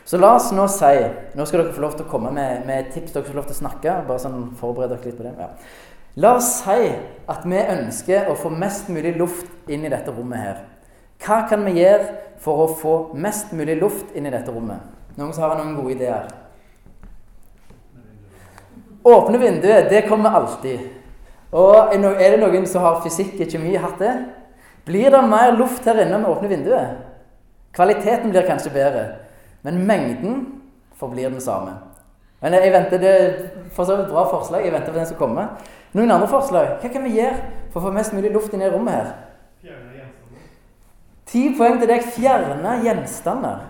Så 0.08 0.16
la 0.20 0.34
oss 0.38 0.48
nå 0.56 0.64
si 0.72 0.94
Nå 1.36 1.44
skal 1.44 1.62
dere 1.62 1.74
få 1.76 1.82
lov 1.84 1.96
til 1.96 2.06
å 2.06 2.10
komme 2.10 2.32
med, 2.32 2.64
med 2.68 2.90
tips. 2.94 3.12
Dere 3.12 3.24
skal 3.24 3.32
få 3.32 3.38
lov 3.40 3.48
til 3.48 3.56
å 3.56 3.60
snakke. 3.62 4.00
Bare 4.08 4.22
sånn 4.22 4.50
forbered 4.60 4.94
dere 4.94 5.10
litt 5.10 5.18
på 5.20 5.26
det. 5.26 5.34
Ja. 5.36 5.50
La 6.18 6.34
oss 6.38 6.48
si 6.62 6.88
at 7.30 7.44
vi 7.46 7.60
ønsker 7.60 8.30
å 8.32 8.36
få 8.38 8.50
mest 8.50 8.88
mulig 8.90 9.14
luft 9.20 9.70
inn 9.70 9.84
i 9.86 9.92
dette 9.92 10.10
rommet 10.10 10.42
her. 10.42 10.62
Hva 11.22 11.42
kan 11.50 11.64
vi 11.66 11.76
gjøre 11.78 12.08
for 12.42 12.64
å 12.64 12.68
få 12.80 12.94
mest 13.18 13.52
mulig 13.56 13.76
luft 13.78 14.16
inn 14.16 14.26
i 14.26 14.32
dette 14.32 14.52
rommet? 14.54 14.82
Noen 15.18 15.34
som 15.34 15.44
har 15.44 15.58
noen 15.58 15.76
gode 15.76 15.96
ideer? 15.96 16.28
Åpne 19.08 19.38
vinduet, 19.40 19.88
det 19.90 20.06
kommer 20.08 20.34
alltid. 20.40 20.88
Og 21.54 21.94
er 21.94 22.34
det 22.34 22.40
noen 22.42 22.66
som 22.68 22.84
har 22.84 23.00
fysikk 23.04 23.38
og 23.40 23.54
kjemi 23.54 23.76
hatt 23.78 24.02
det? 24.02 24.14
Blir 24.84 25.10
det 25.10 25.22
mer 25.28 25.52
luft 25.56 25.84
her 25.84 26.00
inne 26.04 26.18
med 26.18 26.30
åpne 26.30 26.48
vinduet? 26.48 27.04
Kvaliteten 27.76 28.30
blir 28.30 28.46
kanskje 28.46 28.72
bedre, 28.74 29.04
men 29.62 29.86
mengden 29.86 30.40
forblir 30.98 31.30
den 31.30 31.40
samme. 31.40 31.76
Men 32.40 32.54
jeg 32.54 32.72
venter 32.72 32.98
det 33.02 33.14
for 33.74 33.84
så 33.84 33.96
vidt 33.98 34.10
bra 34.12 34.24
forslag. 34.30 34.64
Jeg 34.64 34.72
venter 34.72 34.92
på 34.92 34.98
den 34.98 35.06
som 35.06 35.18
kommer. 35.18 35.58
Noen 35.92 36.10
andre 36.10 36.28
forslag? 36.30 36.76
Hva 36.82 36.90
kan 36.92 37.04
vi 37.06 37.16
gjøre 37.18 37.38
for 37.72 37.80
å 37.80 37.88
få 37.88 37.94
mest 37.94 38.14
mulig 38.14 38.30
luft 38.34 38.54
inn 38.54 38.62
i 38.62 38.70
rommet 38.70 38.94
her? 38.94 39.08
Ti 41.28 41.42
poeng 41.58 41.80
til 41.80 41.90
deg. 41.90 42.06
Fjerne 42.14 42.76
gjenstander. 42.84 43.66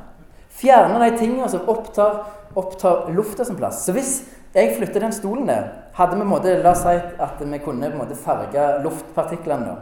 Fjerne 0.59 1.01
de 1.05 1.17
tingene 1.19 1.49
som 1.51 1.69
opptar, 1.71 2.21
opptar 2.59 3.09
lufta 3.15 3.47
som 3.47 3.57
plass. 3.57 3.85
Så 3.87 3.95
hvis 3.97 4.13
jeg 4.55 4.77
flytter 4.77 5.05
den 5.05 5.17
stolen 5.17 5.49
der, 5.49 5.71
hadde 5.97 6.19
vi 6.19 6.29
måte, 6.29 6.59
La 6.63 6.75
oss 6.75 6.85
si 6.85 6.95
at 6.95 7.41
vi 7.41 7.61
kunne 7.65 7.89
på 7.89 7.97
en 7.97 8.03
måte 8.03 8.19
farge 8.19 8.69
luftpartiklene. 8.85 9.77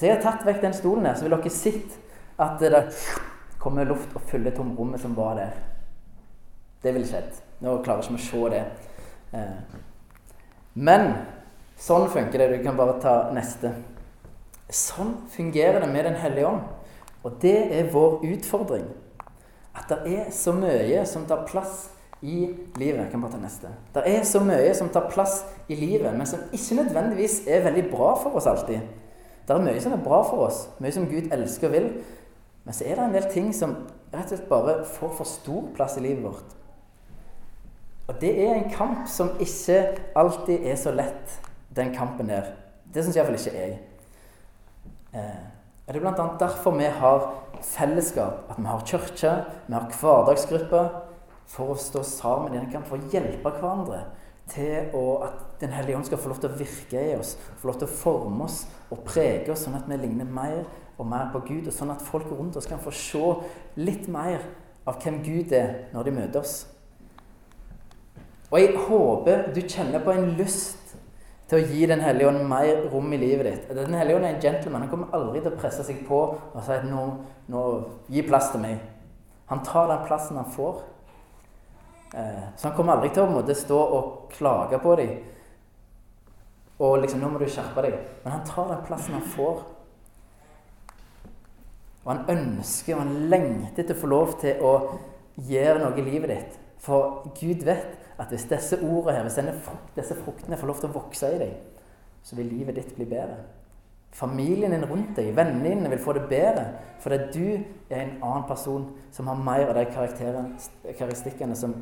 Hvis 0.00 0.08
jeg 0.08 0.16
har 0.16 0.22
tatt 0.24 0.46
vekk 0.48 0.62
den 0.62 0.72
stolen 0.72 1.04
der, 1.04 1.12
så 1.12 1.26
vil 1.26 1.34
dere 1.34 1.50
sett 1.52 1.96
at 2.40 2.62
det 2.62 2.78
kommer 3.60 3.84
luft 3.84 4.14
og 4.16 4.22
fyller 4.30 4.54
tomrommet 4.56 5.02
som 5.02 5.12
var 5.12 5.34
der. 5.36 5.58
Det 6.80 6.94
ville 6.94 7.04
skjedd. 7.04 7.34
Nå 7.60 7.74
klarer 7.84 8.06
vi 8.08 8.16
ikke 8.16 8.22
å 8.22 8.22
se 8.24 8.46
det. 8.54 8.62
Eh, 9.36 9.74
men 10.80 11.04
sånn 11.76 12.08
funker 12.14 12.40
det. 12.40 12.46
Du 12.54 12.64
kan 12.64 12.78
bare 12.78 12.94
ta 13.02 13.12
neste. 13.36 13.74
Sånn 14.72 15.10
fungerer 15.34 15.84
det 15.84 15.90
med 15.92 16.08
Den 16.08 16.16
hellige 16.22 16.48
ånd. 16.48 16.64
Og 17.20 17.36
det 17.44 17.58
er 17.68 17.92
vår 17.92 18.24
utfordring. 18.24 18.88
At 19.76 19.92
det 19.92 20.00
er 20.14 20.32
så 20.32 20.56
mye 20.56 21.04
som 21.04 21.28
tar 21.28 21.44
plass 21.44 21.90
i 22.22 22.48
livet. 22.80 23.02
Jeg 23.04 23.10
kan 23.12 23.20
bare 23.20 23.36
ta 23.36 23.42
neste. 23.44 23.76
Det 23.92 24.06
er 24.08 24.24
så 24.24 24.40
mye 24.48 24.72
som 24.80 24.88
tar 24.88 25.12
plass 25.12 25.42
i 25.68 25.76
livet, 25.76 26.16
men 26.16 26.24
som 26.24 26.48
ikke 26.56 26.80
nødvendigvis 26.80 27.42
er 27.44 27.68
veldig 27.68 27.90
bra 27.92 28.14
for 28.24 28.40
oss 28.40 28.48
alltid. 28.48 28.80
Det 29.50 29.56
er 29.56 29.64
mye 29.66 29.80
som 29.82 29.94
er 29.96 30.02
bra 30.04 30.20
for 30.22 30.44
oss, 30.46 30.58
mye 30.78 30.94
som 30.94 31.08
Gud 31.10 31.32
elsker 31.34 31.66
og 31.66 31.72
vil. 31.74 31.86
Men 32.62 32.76
så 32.76 32.84
er 32.86 32.94
det 32.94 33.06
en 33.08 33.14
del 33.16 33.24
ting 33.32 33.48
som 33.56 33.72
rett 34.12 34.28
og 34.28 34.30
slett 34.30 34.44
bare 34.46 34.76
får 34.86 35.16
for 35.18 35.26
stor 35.26 35.64
plass 35.74 35.96
i 35.98 36.04
livet 36.04 36.22
vårt. 36.22 36.52
Og 38.06 38.20
det 38.22 38.30
er 38.44 38.52
en 38.54 38.70
kamp 38.70 39.08
som 39.10 39.32
ikke 39.42 39.80
alltid 40.18 40.68
er 40.70 40.78
så 40.78 40.92
lett, 40.94 41.34
den 41.74 41.90
kampen 41.96 42.30
der. 42.30 42.52
Det 42.94 43.02
syns 43.02 43.18
iallfall 43.18 43.40
ikke 43.40 43.56
jeg. 43.56 43.74
Eh, 45.18 45.42
det 45.88 45.98
er 45.98 46.04
bl.a. 46.04 46.28
derfor 46.38 46.78
vi 46.78 46.86
har 47.02 47.26
fellesskap, 47.72 48.46
at 48.54 48.58
vi 48.58 48.70
har 48.70 48.86
kirke, 48.86 49.34
vi 49.66 49.74
har 49.74 49.90
hverdagsgrupper, 49.98 50.94
for 51.50 51.74
å 51.74 51.80
stå 51.90 52.06
sammen 52.06 52.54
i 52.54 52.62
en 52.62 52.70
kampen, 52.70 52.86
for 52.86 53.02
å 53.02 53.10
hjelpe 53.10 53.50
hverandre 53.58 54.04
til 54.50 54.94
å, 54.96 55.04
at 55.26 55.46
Den 55.60 55.74
hellige 55.76 55.98
ånd 55.98 56.06
skal 56.08 56.16
få 56.16 56.30
lov 56.30 56.38
til 56.40 56.48
å 56.48 56.56
virke 56.56 57.00
i 57.04 57.16
oss, 57.18 57.34
få 57.60 57.68
lov 57.68 57.80
til 57.82 57.84
å 57.84 57.92
forme 57.92 58.46
oss 58.46 58.62
og 58.88 59.02
prege 59.04 59.52
oss, 59.52 59.66
sånn 59.66 59.76
at 59.76 59.84
vi 59.90 59.98
ligner 60.00 60.24
mer 60.24 60.62
og 60.96 61.04
mer 61.08 61.28
på 61.34 61.42
Gud, 61.44 61.66
og 61.68 61.74
sånn 61.76 61.92
at 61.92 62.00
folk 62.04 62.30
rundt 62.32 62.56
oss 62.56 62.68
kan 62.68 62.80
få 62.80 62.92
se 62.96 63.20
litt 63.76 64.08
mer 64.08 64.40
av 64.88 64.96
hvem 65.02 65.18
Gud 65.24 65.52
er 65.52 65.90
når 65.92 66.08
de 66.08 66.14
møter 66.16 66.40
oss. 66.40 66.54
Og 68.50 68.58
jeg 68.58 68.72
håper 68.88 69.50
du 69.54 69.60
kjenner 69.60 70.02
på 70.02 70.14
en 70.16 70.32
lyst 70.38 70.96
til 71.50 71.58
å 71.58 71.66
gi 71.66 71.86
Den 71.90 72.02
hellige 72.04 72.30
ånd 72.30 72.44
mer 72.46 72.84
rom 72.92 73.12
i 73.12 73.18
livet 73.18 73.46
ditt. 73.48 73.70
Den 73.74 73.96
hellige 73.98 74.16
ånd 74.16 74.26
er 74.26 74.36
en 74.36 74.42
gentleman. 74.42 74.84
Han 74.86 74.90
kommer 74.90 75.14
aldri 75.16 75.42
til 75.42 75.50
å 75.50 75.58
presse 75.58 75.84
seg 75.86 76.04
på 76.06 76.20
og 76.30 76.60
si 76.62 76.76
at 76.76 76.86
nå, 76.86 77.04
nå 77.50 77.62
gi 78.10 78.22
plass 78.26 78.52
til 78.52 78.62
meg. 78.62 78.78
Han 79.50 79.64
tar 79.66 79.90
den 79.90 80.04
plassen 80.06 80.38
han 80.38 80.52
får. 80.54 80.84
Eh, 82.14 82.46
så 82.56 82.68
han 82.68 82.76
kommer 82.76 82.96
aldri 82.96 83.12
til 83.14 83.22
å 83.24 83.30
måtte 83.30 83.54
stå 83.54 83.78
og 83.78 84.32
klage 84.34 84.78
på 84.82 84.96
dem. 84.96 85.18
Og 86.80 86.98
liksom 87.02 87.20
'Nå 87.20 87.28
må 87.28 87.38
du 87.38 87.44
skjerpe 87.44 87.82
deg.' 87.82 87.98
Men 88.24 88.32
han 88.32 88.46
tar 88.46 88.68
den 88.68 88.86
plassen 88.86 89.14
han 89.14 89.22
får. 89.22 89.62
Og 92.04 92.16
han 92.16 92.24
ønsker 92.28 92.94
og 92.94 93.02
han 93.02 93.28
lengter 93.28 93.82
til 93.82 93.96
å 93.96 94.00
få 94.00 94.06
lov 94.06 94.40
til 94.40 94.62
å 94.62 94.98
gjøre 95.36 95.78
noe 95.78 95.98
i 95.98 96.02
livet 96.02 96.28
ditt. 96.28 96.58
For 96.78 97.28
Gud 97.40 97.64
vet 97.64 97.98
at 98.18 98.28
hvis 98.28 98.48
disse 98.48 98.76
ordene 98.76 99.16
her, 99.16 99.22
hvis 99.22 99.34
denne, 99.34 99.54
disse 99.96 100.14
fruktene 100.14 100.56
får 100.56 100.66
lov 100.66 100.80
til 100.80 100.88
å 100.88 100.92
vokse 100.92 101.34
i 101.34 101.38
deg, 101.38 101.56
så 102.22 102.36
vil 102.36 102.46
livet 102.46 102.74
ditt 102.74 102.96
bli 102.96 103.04
bedre. 103.04 103.36
Familien 104.12 104.74
din 104.74 104.86
rundt 104.90 105.14
deg, 105.16 105.30
vennene 105.36 105.70
dine, 105.70 105.90
vil 105.92 106.02
få 106.02 106.16
det 106.16 106.26
bedre 106.30 106.66
fordi 107.00 107.18
du 107.32 107.44
er 107.88 108.02
en 108.02 108.16
annen 108.20 108.44
person 108.44 108.82
som 109.14 109.30
har 109.30 109.38
mer 109.40 109.70
av 109.70 109.78
de 109.78 109.86
karakteristikkene 109.88 111.56
som, 111.56 111.72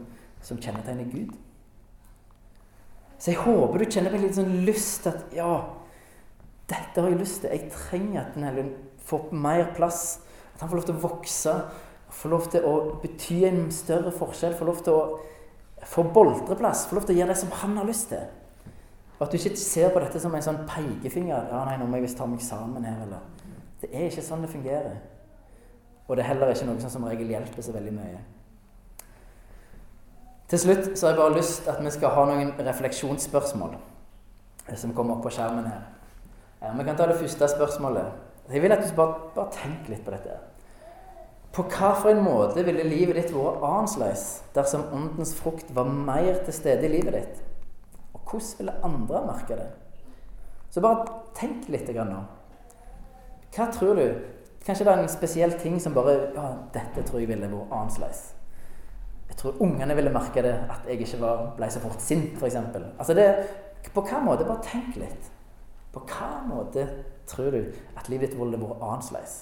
som 0.45 0.61
kjennetegner 0.63 1.09
Gud. 1.11 1.33
Så 3.19 3.33
jeg 3.33 3.41
håper 3.43 3.83
du 3.83 3.91
kjenner 3.91 4.15
på 4.15 4.21
litt 4.23 4.37
sånn 4.37 4.61
lyst 4.63 5.03
til 5.03 5.17
at 5.17 5.35
ja, 5.35 5.51
dette 6.71 7.03
har 7.03 7.11
jeg 7.11 7.19
lyst 7.19 7.43
til. 7.43 7.51
Jeg 7.51 7.73
trenger 7.75 8.21
at 8.23 8.37
Den 8.37 8.47
hellige 8.47 8.77
får 9.09 9.33
mer 9.33 9.73
plass. 9.77 10.21
At 10.55 10.63
han 10.63 10.71
får 10.71 10.81
lov 10.81 10.87
til 10.87 10.99
å 10.99 11.03
vokse. 11.09 11.55
Får 12.19 12.33
lov 12.33 12.51
til 12.53 12.69
å 12.69 12.75
bety 13.03 13.41
en 13.49 13.65
større 13.75 14.13
forskjell. 14.15 14.55
Får 14.59 14.71
lov 14.71 14.83
til 14.87 14.95
å 14.95 15.87
få 15.89 16.05
boltreplass. 16.15 16.87
Får 16.87 17.01
lov 17.01 17.09
til 17.09 17.17
å 17.17 17.21
gjøre 17.23 17.35
det 17.35 17.41
som 17.43 17.57
han 17.63 17.77
har 17.81 17.89
lyst 17.89 18.13
til. 18.13 18.29
Og 19.19 19.27
at 19.27 19.33
du 19.33 19.37
ikke 19.37 19.57
ser 19.59 19.91
på 19.91 20.01
dette 20.03 20.21
som 20.23 20.35
en 20.35 20.43
sånn 20.43 20.61
pekefinger. 20.69 21.49
ja, 21.51 21.65
nei, 21.67 21.77
nå 21.79 21.87
må 21.87 21.99
jeg 21.99 22.07
visst 22.07 22.19
ta 22.19 22.27
meg 22.27 22.43
sammen 22.43 22.85
her, 22.87 23.01
eller. 23.03 23.21
Det 23.81 23.91
er 23.93 24.07
ikke 24.07 24.23
sånn 24.23 24.43
det 24.43 24.51
fungerer. 24.51 24.99
Og 26.09 26.17
det 26.17 26.25
er 26.25 26.29
heller 26.31 26.53
ikke 26.55 26.67
noe 26.67 26.81
som 26.81 26.91
som 26.91 27.07
regel 27.07 27.31
hjelper 27.35 27.63
så 27.63 27.75
veldig 27.75 27.95
mye. 27.95 28.21
Til 30.49 30.59
slutt 30.59 30.87
så 30.97 31.07
har 31.07 31.13
jeg 31.13 31.21
bare 31.21 31.37
lyst 31.37 31.67
at 31.69 31.81
vi 31.85 31.91
skal 31.93 32.15
ha 32.15 32.25
noen 32.31 32.55
refleksjonsspørsmål 32.67 33.75
som 34.77 34.95
kommer 34.97 35.17
opp 35.17 35.27
på 35.27 35.33
skjermen 35.37 35.67
her. 35.69 35.83
Ja, 36.63 36.73
vi 36.79 36.87
kan 36.87 36.97
ta 36.97 37.07
det 37.07 37.19
første 37.21 37.49
spørsmålet. 37.49 38.15
Jeg 38.49 38.63
vil 38.63 38.73
at 38.73 38.81
du 38.85 38.95
bare, 38.97 39.29
bare 39.35 39.53
tenker 39.53 39.93
litt 39.93 40.07
på 40.07 40.15
dette. 40.15 40.39
På 41.53 41.65
hvilken 41.69 42.23
måte 42.25 42.65
ville 42.65 42.87
livet 42.87 43.19
ditt 43.19 43.35
vært 43.35 43.61
annerledes 43.67 44.25
dersom 44.55 44.89
åndens 44.95 45.35
frukt 45.37 45.69
var 45.75 45.89
mer 45.91 46.41
til 46.47 46.55
stede 46.55 46.87
i 46.87 46.93
livet 46.97 47.17
ditt? 47.19 47.48
Hvordan 48.29 48.59
ville 48.59 48.75
andre 48.85 49.27
merke 49.27 49.57
det? 49.57 49.69
Så 50.71 50.83
bare 50.85 51.07
tenk 51.35 51.69
litt 51.73 51.89
nå. 51.97 52.19
Hva 53.55 53.69
tror 53.73 53.97
du? 53.97 54.05
Kanskje 54.67 54.85
det 54.85 54.93
er 54.93 55.03
en 55.03 55.09
spesiell 55.09 55.55
ting 55.61 55.79
som 55.81 55.95
bare 55.97 56.17
Ja, 56.35 56.51
dette 56.75 57.05
tror 57.07 57.23
jeg 57.23 57.31
ville 57.31 57.49
vært 57.49 57.73
annerledes. 57.73 58.35
Jeg 59.29 59.37
tror 59.37 59.63
ungene 59.65 59.97
ville 59.97 60.13
merke 60.13 60.43
det, 60.43 60.55
at 60.71 60.87
jeg 60.89 61.01
ikke 61.05 61.21
var, 61.21 61.43
ble 61.57 61.69
så 61.71 61.81
fort 61.81 62.01
sint, 62.03 62.37
f.eks. 62.37 62.57
Altså 62.99 63.15
det, 63.17 63.27
på 63.95 64.05
hva 64.05 64.21
måte? 64.25 64.47
Bare 64.49 64.65
tenk 64.65 64.97
litt. 65.01 65.31
På 65.93 66.05
hva 66.05 66.43
måte 66.49 66.85
tror 67.29 67.53
du 67.53 67.61
at 67.97 68.09
livet 68.09 68.33
ditt 68.33 68.41
ville 68.41 68.61
vært 68.61 68.85
annerledes? 68.85 69.41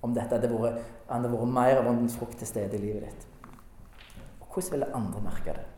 Om 0.00 0.14
dette 0.16 0.36
hadde 0.36 0.52
vært, 0.52 0.80
hadde 1.08 1.32
vært 1.32 1.52
mer 1.56 1.82
av 1.82 1.90
åndens 1.92 2.16
frukt 2.16 2.38
til 2.40 2.48
stede 2.48 2.76
i 2.78 2.84
livet 2.84 3.08
ditt. 3.08 3.26
Og 4.40 4.48
hvordan 4.48 4.72
ville 4.76 4.94
andre 4.96 5.24
merke 5.24 5.56
det? 5.56 5.69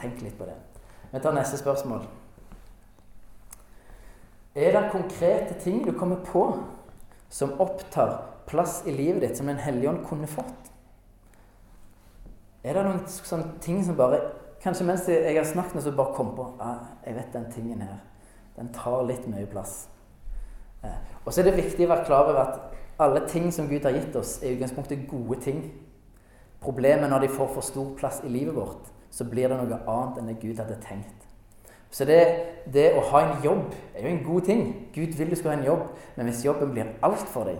Tenk 0.00 0.22
litt 0.24 0.38
på 0.38 0.48
det. 0.48 0.56
Vi 1.10 1.20
tar 1.20 1.34
neste 1.36 1.58
spørsmål. 1.60 2.06
Er 4.54 4.74
det 4.74 4.90
konkrete 4.92 5.54
ting 5.60 5.84
du 5.86 5.92
kommer 5.92 6.24
på 6.26 6.44
som 7.30 7.52
opptar 7.60 8.16
plass 8.50 8.82
i 8.86 8.90
livet 8.90 9.22
ditt, 9.22 9.36
som 9.36 9.46
Den 9.46 9.62
hellige 9.62 9.90
ånd 9.90 10.06
kunne 10.08 10.26
fått? 10.26 10.70
Er 12.64 12.74
det 12.74 12.84
noen 12.84 13.04
sånne 13.06 13.60
ting 13.60 13.84
som 13.84 13.96
bare 13.96 14.20
Kanskje 14.60 14.84
mens 14.84 15.06
jeg 15.08 15.36
har 15.38 15.46
snakket, 15.48 15.80
så 15.82 15.92
bare 15.96 16.12
kom 16.12 16.34
på 16.36 16.44
ah, 16.60 16.82
Jeg 17.06 17.14
vet 17.16 17.32
den 17.32 17.46
tingen 17.52 17.80
her. 17.80 18.02
Den 18.56 18.68
tar 18.76 19.06
litt 19.08 19.24
mye 19.24 19.46
plass. 19.48 19.88
Eh, 20.84 20.98
og 21.24 21.32
så 21.32 21.40
er 21.40 21.48
det 21.48 21.56
viktig 21.56 21.86
å 21.86 21.92
være 21.94 22.04
klar 22.04 22.28
over 22.28 22.40
at 22.42 22.76
alle 23.00 23.22
ting 23.28 23.48
som 23.52 23.70
Gud 23.70 23.86
har 23.88 23.96
gitt 23.96 24.16
oss, 24.20 24.42
er 24.42 24.50
i 24.50 24.58
utgangspunktet 24.58 25.06
gode 25.08 25.38
ting. 25.40 25.62
Problemet 26.60 27.08
når 27.08 27.24
de 27.24 27.32
får 27.32 27.48
for 27.54 27.64
stor 27.64 27.94
plass 27.96 28.20
i 28.24 28.28
livet 28.28 28.52
vårt, 28.52 28.90
så 29.10 29.26
blir 29.26 29.50
det 29.50 29.58
noe 29.58 29.80
annet 29.80 30.20
enn 30.20 30.30
det 30.30 30.38
Gud 30.42 30.60
hadde 30.60 30.78
tenkt. 30.84 31.26
Så 31.90 32.06
det, 32.06 32.20
det 32.70 32.92
å 32.94 33.02
ha 33.10 33.24
en 33.24 33.42
jobb 33.42 33.72
er 33.94 34.04
jo 34.04 34.12
en 34.12 34.22
god 34.24 34.46
ting. 34.46 34.62
Gud 34.94 35.16
vil 35.18 35.32
du 35.32 35.36
skal 35.38 35.54
ha 35.54 35.56
en 35.58 35.66
jobb. 35.66 35.88
Men 36.14 36.30
hvis 36.30 36.44
jobben 36.46 36.70
blir 36.70 36.92
alt 37.02 37.26
for 37.32 37.50
deg, 37.50 37.58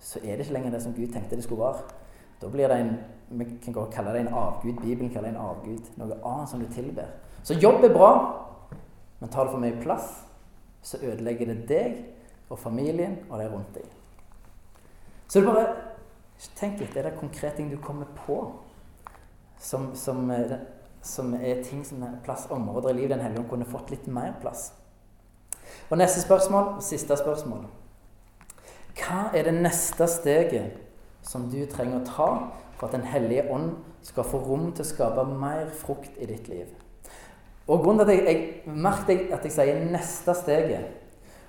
så 0.00 0.22
er 0.22 0.36
det 0.36 0.46
ikke 0.46 0.56
lenger 0.56 0.72
det 0.72 0.80
som 0.84 0.94
Gud 0.96 1.12
tenkte 1.12 1.36
det 1.36 1.44
skulle 1.44 1.66
være. 1.66 1.84
Da 2.40 2.48
blir 2.52 2.72
det 2.72 2.80
en 2.80 2.96
vi 3.28 3.44
kan 3.64 3.72
godt 3.72 3.94
kalle 3.94 4.12
det 4.12 4.20
en 4.20 4.34
avgud. 4.34 4.76
Bibelen 4.82 5.10
kaller 5.10 5.30
det 5.30 5.36
en 5.36 5.42
avgud. 5.42 5.88
Noe 5.96 6.18
annet 6.24 6.48
som 6.48 6.60
du 6.60 6.66
tilber. 6.72 7.08
Så 7.42 7.54
jobb 7.54 7.84
er 7.84 7.94
bra, 7.94 8.10
men 9.20 9.30
tar 9.30 9.44
det 9.44 9.52
for 9.52 9.62
mye 9.62 9.80
plass, 9.82 10.12
så 10.82 10.98
ødelegger 11.02 11.46
det 11.46 11.68
deg 11.68 11.96
og 12.50 12.58
familien 12.58 13.18
og 13.30 13.40
de 13.40 13.48
rundt 13.50 13.74
deg. 13.74 13.88
Så 15.28 15.40
du 15.40 15.48
bare 15.48 15.66
tenk 16.54 16.80
litt. 16.80 16.96
Er 16.96 17.08
det 17.08 17.18
konkrete 17.18 17.56
ting 17.56 17.70
du 17.70 17.80
kommer 17.82 18.06
på 18.26 18.38
som, 19.58 19.90
som, 19.94 20.30
som 21.06 21.34
er 21.34 21.62
ting 21.64 21.84
som 21.86 22.02
er 22.02 22.18
plass, 22.24 22.46
områder 22.50 22.90
i 22.90 22.98
livet 23.00 23.16
Den 23.16 23.24
hellige 23.24 23.48
kunne 23.48 23.68
fått 23.68 23.90
litt 23.90 24.06
mer 24.06 24.34
plass? 24.40 24.72
Og 25.90 25.98
neste 25.98 26.20
spørsmål, 26.20 26.80
siste 26.82 27.16
spørsmål. 27.16 27.66
Hva 28.96 29.28
er 29.36 29.46
det 29.46 29.54
neste 29.54 30.08
steget 30.10 30.80
som 31.26 31.50
du 31.52 31.60
trenger 31.70 32.00
å 32.00 32.06
ta 32.06 32.30
for 32.76 32.88
at 32.88 32.96
Den 32.96 33.06
hellige 33.06 33.46
ånd 33.52 33.76
skal 34.02 34.26
få 34.26 34.40
rom 34.42 34.70
til 34.72 34.84
å 34.84 34.88
skape 34.88 35.24
mer 35.30 35.70
frukt 35.74 36.18
i 36.18 36.26
ditt 36.26 36.48
liv? 36.48 36.66
Og 37.66 37.82
grunnen 37.82 38.06
til 38.06 38.12
at 38.12 38.18
jeg, 38.18 38.26
jeg 38.66 38.76
merker 38.76 39.34
at 39.34 39.44
jeg 39.44 39.52
sier 39.52 39.82
'neste 39.90 40.34
steget' 40.34 41.02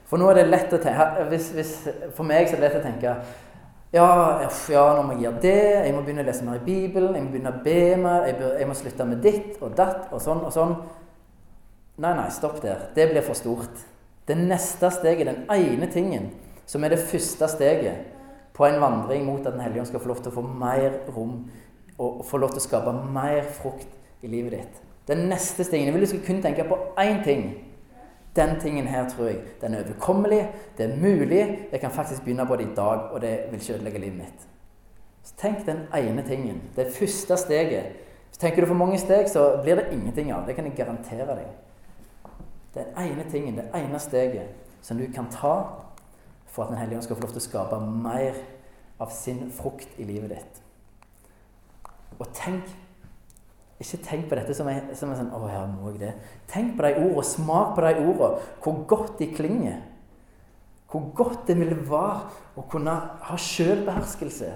For 0.08 0.18
nå 0.18 0.30
er 0.30 0.40
det 0.40 0.48
lett 0.48 0.74
å 0.74 0.80
tenke 0.80 1.26
hvis, 1.30 1.50
hvis, 1.52 1.74
For 2.16 2.24
meg 2.24 2.48
så 2.48 2.56
er 2.56 2.62
det 2.62 2.70
lett 2.70 2.80
å 2.80 2.86
tenke 2.86 3.16
ja, 3.98 4.48
ja, 4.72 4.84
nå 4.96 5.04
må 5.04 5.16
jeg 5.16 5.26
gjøre 5.26 5.42
det, 5.44 5.60
jeg 5.88 5.94
må 5.96 6.04
begynne 6.06 6.24
å 6.24 6.28
lese 6.28 6.46
mer 6.46 6.60
i 6.60 6.66
Bibelen, 6.66 7.16
jeg 7.18 7.26
må 7.26 7.34
begynne 7.34 7.54
å 7.54 7.62
be 7.66 7.82
mer, 8.00 8.28
jeg, 8.30 8.38
bør, 8.40 8.56
jeg 8.62 8.70
må 8.70 8.78
slutte 8.78 9.08
med 9.10 9.24
ditt 9.26 9.62
og 9.62 9.76
datt 9.78 10.14
og 10.14 10.24
sånn 10.24 10.44
og 10.46 10.54
sånn. 10.56 10.76
Nei, 11.98 12.12
nei, 12.14 12.28
stopp 12.34 12.60
der. 12.62 12.90
Det 12.94 13.08
blir 13.10 13.26
for 13.26 13.38
stort. 13.38 13.82
Det 14.28 14.36
neste 14.38 14.92
steget, 14.94 15.30
den 15.30 15.46
ene 15.50 15.90
tingen, 15.90 16.30
som 16.70 16.84
er 16.84 16.94
det 16.94 17.02
første 17.10 17.48
steget 17.50 18.14
på 18.58 18.66
en 18.68 18.82
vandring 18.82 19.26
mot 19.26 19.46
at 19.46 19.54
Den 19.54 19.64
hellige 19.64 19.84
ånd 19.84 19.90
skal 19.92 20.04
få 20.04 20.12
lov 20.12 20.22
til 20.22 20.32
å 20.32 20.36
få 20.36 20.44
mer 20.46 21.00
rom 21.16 21.40
og 21.98 22.26
få 22.26 22.40
lov 22.42 22.54
til 22.54 22.62
å 22.62 22.66
skape 22.68 22.94
mer 23.14 23.48
frukt 23.58 23.88
i 24.22 24.30
livet 24.30 24.58
ditt. 24.58 24.84
Den 25.08 25.30
neste 25.32 25.64
steget, 25.64 25.88
Jeg 25.88 25.94
vil 25.94 26.04
du 26.04 26.10
skal 26.10 26.26
kun 26.26 26.42
tenke 26.42 26.68
på 26.68 26.78
én 26.98 27.24
ting 27.24 27.48
den 28.38 28.60
tingen 28.62 28.88
her 28.88 29.10
tror 29.10 29.32
jeg 29.32 29.42
den 29.62 29.74
er 29.74 29.84
overkommelig, 29.84 30.52
det 30.78 30.86
er 30.86 30.98
mulig. 31.02 31.68
Jeg 31.72 31.80
kan 31.80 31.92
faktisk 31.92 32.24
begynne 32.24 32.46
på 32.48 32.56
det 32.56 32.70
i 32.70 32.76
dag, 32.76 33.12
og 33.12 33.22
det 33.22 33.40
vil 33.52 33.62
ikke 33.62 33.74
ødelegge 33.74 34.00
livet 34.00 34.18
mitt. 34.18 34.48
Så 35.24 35.34
tenk 35.38 35.66
den 35.66 35.88
ene 35.96 36.24
tingen. 36.28 36.62
Det 36.76 36.94
første 36.94 37.38
steget. 37.38 37.86
Så 38.32 38.40
tenker 38.40 38.62
du 38.62 38.68
for 38.68 38.76
mange 38.76 39.00
steg, 39.00 39.30
så 39.30 39.60
blir 39.64 39.76
det 39.76 39.90
ingenting 39.92 40.32
av. 40.32 40.48
Det 40.48 40.56
kan 40.56 40.66
jeg 40.66 40.76
garantere 40.78 41.28
deg. 41.36 41.48
Den 42.76 42.94
ene 42.98 43.26
tingen, 43.32 43.58
det 43.58 43.66
ene 43.76 44.00
steget 44.00 44.54
som 44.82 44.98
du 44.98 45.08
kan 45.16 45.28
ta 45.32 45.56
for 46.46 46.64
at 46.64 46.70
Den 46.70 46.78
hellige 46.78 46.98
ånd 46.98 47.04
skal 47.04 47.16
få 47.16 47.22
lov 47.22 47.30
til 47.30 47.42
å 47.42 47.50
skape 47.50 47.80
mer 47.80 48.38
av 49.00 49.12
sin 49.14 49.52
frukt 49.54 49.90
i 49.98 50.04
livet 50.04 50.30
ditt. 50.30 50.62
Og 52.20 52.30
tenk 52.34 52.72
ikke 53.80 54.00
tenk 54.08 54.30
på 54.30 54.38
dette 54.40 54.56
som, 54.58 54.70
er, 54.72 54.88
som 54.98 55.12
er 55.14 55.20
sånn 55.20 55.34
Å 55.38 55.44
ja, 55.52 55.66
må 55.70 55.92
jeg 55.92 56.00
det? 56.02 56.14
Tenk 56.50 56.74
på 56.78 56.86
de 56.88 56.96
ordene, 56.98 57.26
smak 57.30 57.76
på 57.78 57.84
de 57.86 57.92
ordene. 58.02 58.48
Hvor 58.64 58.80
godt 58.90 59.20
de 59.20 59.28
klinger. 59.38 59.84
Hvor 60.90 61.12
godt 61.18 61.44
det 61.50 61.58
ville 61.60 61.78
være 61.90 62.58
å 62.58 62.66
kunne 62.72 62.96
ha 63.28 63.38
sjølbeherskelse. 63.38 64.50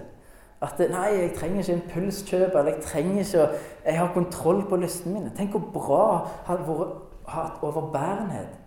At 0.61 0.81
nei, 0.93 1.07
jeg 1.17 1.35
trenger 1.37 1.61
ikke 1.61 1.77
impulskjøp, 1.79 2.55
eller 2.55 2.75
jeg 2.75 2.83
trenger 2.85 3.21
ikke 3.21 3.43
å, 3.43 3.61
Jeg 3.85 3.99
har 3.99 4.11
kontroll 4.13 4.65
på 4.69 4.81
lystene 4.81 5.19
mine. 5.19 5.35
Tenk 5.37 5.55
hvor 5.57 5.69
bra 5.73 6.03
hadde 6.49 6.65
vært 6.67 6.97
hatt 7.31 7.63
overbærenhet. 7.65 8.57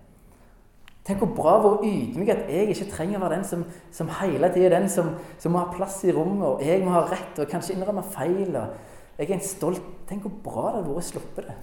Tenk 1.05 1.21
hvor 1.21 1.35
bra 1.37 1.59
hvor 1.61 1.83
ydmyk 1.85 2.31
at 2.33 2.47
jeg 2.49 2.73
ikke 2.73 2.89
trenger 2.95 3.19
å 3.19 3.27
være 3.27 3.37
den 3.37 3.47
som, 3.47 3.65
som 3.93 4.11
hele 4.23 4.49
tida 4.55 4.71
er 4.71 4.79
den 4.79 4.89
som, 4.89 5.11
som, 5.39 5.53
må 5.53 5.61
ha 5.61 5.75
plass 5.75 5.99
i 6.09 6.15
rommet, 6.17 6.47
og 6.49 6.63
jeg 6.65 6.81
må 6.81 6.95
ha 6.95 7.03
rett, 7.11 7.37
og 7.39 7.51
kanskje 7.51 7.77
innrømme 7.77 8.07
feil. 8.15 8.57
Og 8.57 8.94
jeg 9.19 9.31
er 9.31 9.37
en 9.37 9.47
stolt 9.47 9.83
Tenk 10.09 10.27
hvor 10.27 10.35
bra 10.45 10.65
det 10.69 10.81
hadde 10.83 10.91
vært 10.91 11.01
å 11.01 11.07
slippe 11.07 11.43
det. 11.47 11.55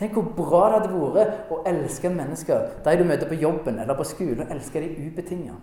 Tenk 0.00 0.14
hvor 0.16 0.30
bra 0.36 0.62
det 0.70 0.78
hadde 0.78 1.00
vært 1.14 1.50
å 1.52 1.58
elske 1.68 2.10
mennesker, 2.10 2.70
de 2.84 2.94
du 2.96 3.04
møter 3.04 3.28
på 3.28 3.36
jobben 3.42 3.80
eller 3.82 3.98
på 3.98 4.06
skolen. 4.08 4.48
Elske 4.54 4.80
dem 4.80 4.94
ubetinga. 5.10 5.58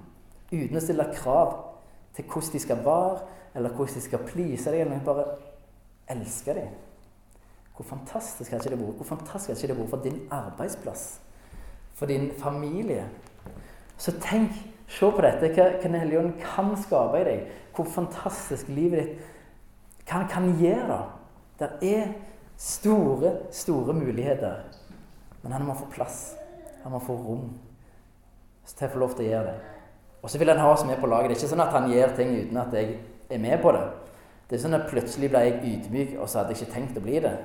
Uten 0.51 0.77
å 0.77 0.83
stille 0.83 1.07
krav 1.15 1.55
til 2.15 2.27
hvordan 2.29 2.53
de 2.53 2.61
skal 2.61 2.83
være, 2.85 3.23
eller 3.55 3.73
hvordan 3.73 3.97
de 3.97 4.05
skal 4.05 4.23
please 4.27 4.69
deg. 4.69 4.83
Eller 4.85 5.01
bare 5.05 5.25
elske 6.13 6.53
dem. 6.59 6.77
Hvor 7.75 7.87
fantastisk 7.95 8.51
hadde 8.51 8.67
ikke 8.67 8.75
det 8.75 8.83
vært 8.83 8.95
Hvor 8.99 9.07
fantastisk 9.07 9.61
hadde 9.61 9.73
det 9.73 9.79
vært 9.79 9.91
for 9.95 10.05
din 10.05 10.21
arbeidsplass? 10.35 11.05
For 11.95 12.05
din 12.05 12.29
familie? 12.37 13.05
Så 13.97 14.13
tenk, 14.21 14.51
se 14.87 15.09
på 15.09 15.23
dette, 15.23 15.49
hva, 15.55 15.69
hva 15.79 15.87
Den 15.87 15.95
hellige 15.95 16.19
ånd 16.19 16.33
kan 16.43 16.75
skape 16.77 17.21
i 17.21 17.27
deg. 17.27 17.47
Hvor 17.75 17.87
fantastisk 17.89 18.69
livet 18.69 18.99
ditt 18.99 20.05
kan, 20.05 20.27
kan 20.27 20.53
gjøre. 20.59 20.99
Det 21.59 21.69
er 21.83 22.13
store, 22.57 23.33
store 23.51 23.93
muligheter. 23.93 24.61
Men 25.41 25.51
han 25.51 25.65
må 25.67 25.75
få 25.75 25.87
plass. 25.91 26.35
Han 26.83 26.91
må 26.91 26.99
få 27.03 27.15
rom 27.15 27.49
til 28.69 28.87
å 28.87 28.91
få 28.93 28.99
lov 29.01 29.15
til 29.17 29.25
å 29.25 29.29
gjøre 29.29 29.51
det. 29.51 29.77
Og 30.21 30.29
så 30.29 30.39
vil 30.39 30.51
han 30.51 30.59
ha 30.61 30.71
oss 30.73 30.85
med 30.85 30.99
på 30.99 31.07
laget. 31.07 31.31
Det 31.31 31.37
er 31.37 31.41
ikke 31.41 31.51
sånn 31.53 31.63
at 31.63 31.75
han 31.75 31.87
gjør 31.91 32.15
ting 32.17 32.33
uten 32.35 32.59
at 32.59 32.75
jeg 32.75 32.97
er 33.31 33.41
med 33.41 33.61
på 33.63 33.71
det. 33.75 33.85
Det 34.49 34.57
er 34.57 34.63
sånn 34.63 34.77
at 34.77 34.87
Plutselig 34.89 35.29
ble 35.31 35.41
jeg 35.45 35.59
ydmyk, 35.71 36.15
og 36.19 36.29
så 36.29 36.41
hadde 36.41 36.55
jeg 36.55 36.63
ikke 36.63 36.75
tenkt 36.75 36.99
å 36.99 37.03
bli 37.05 37.19
det. 37.23 37.35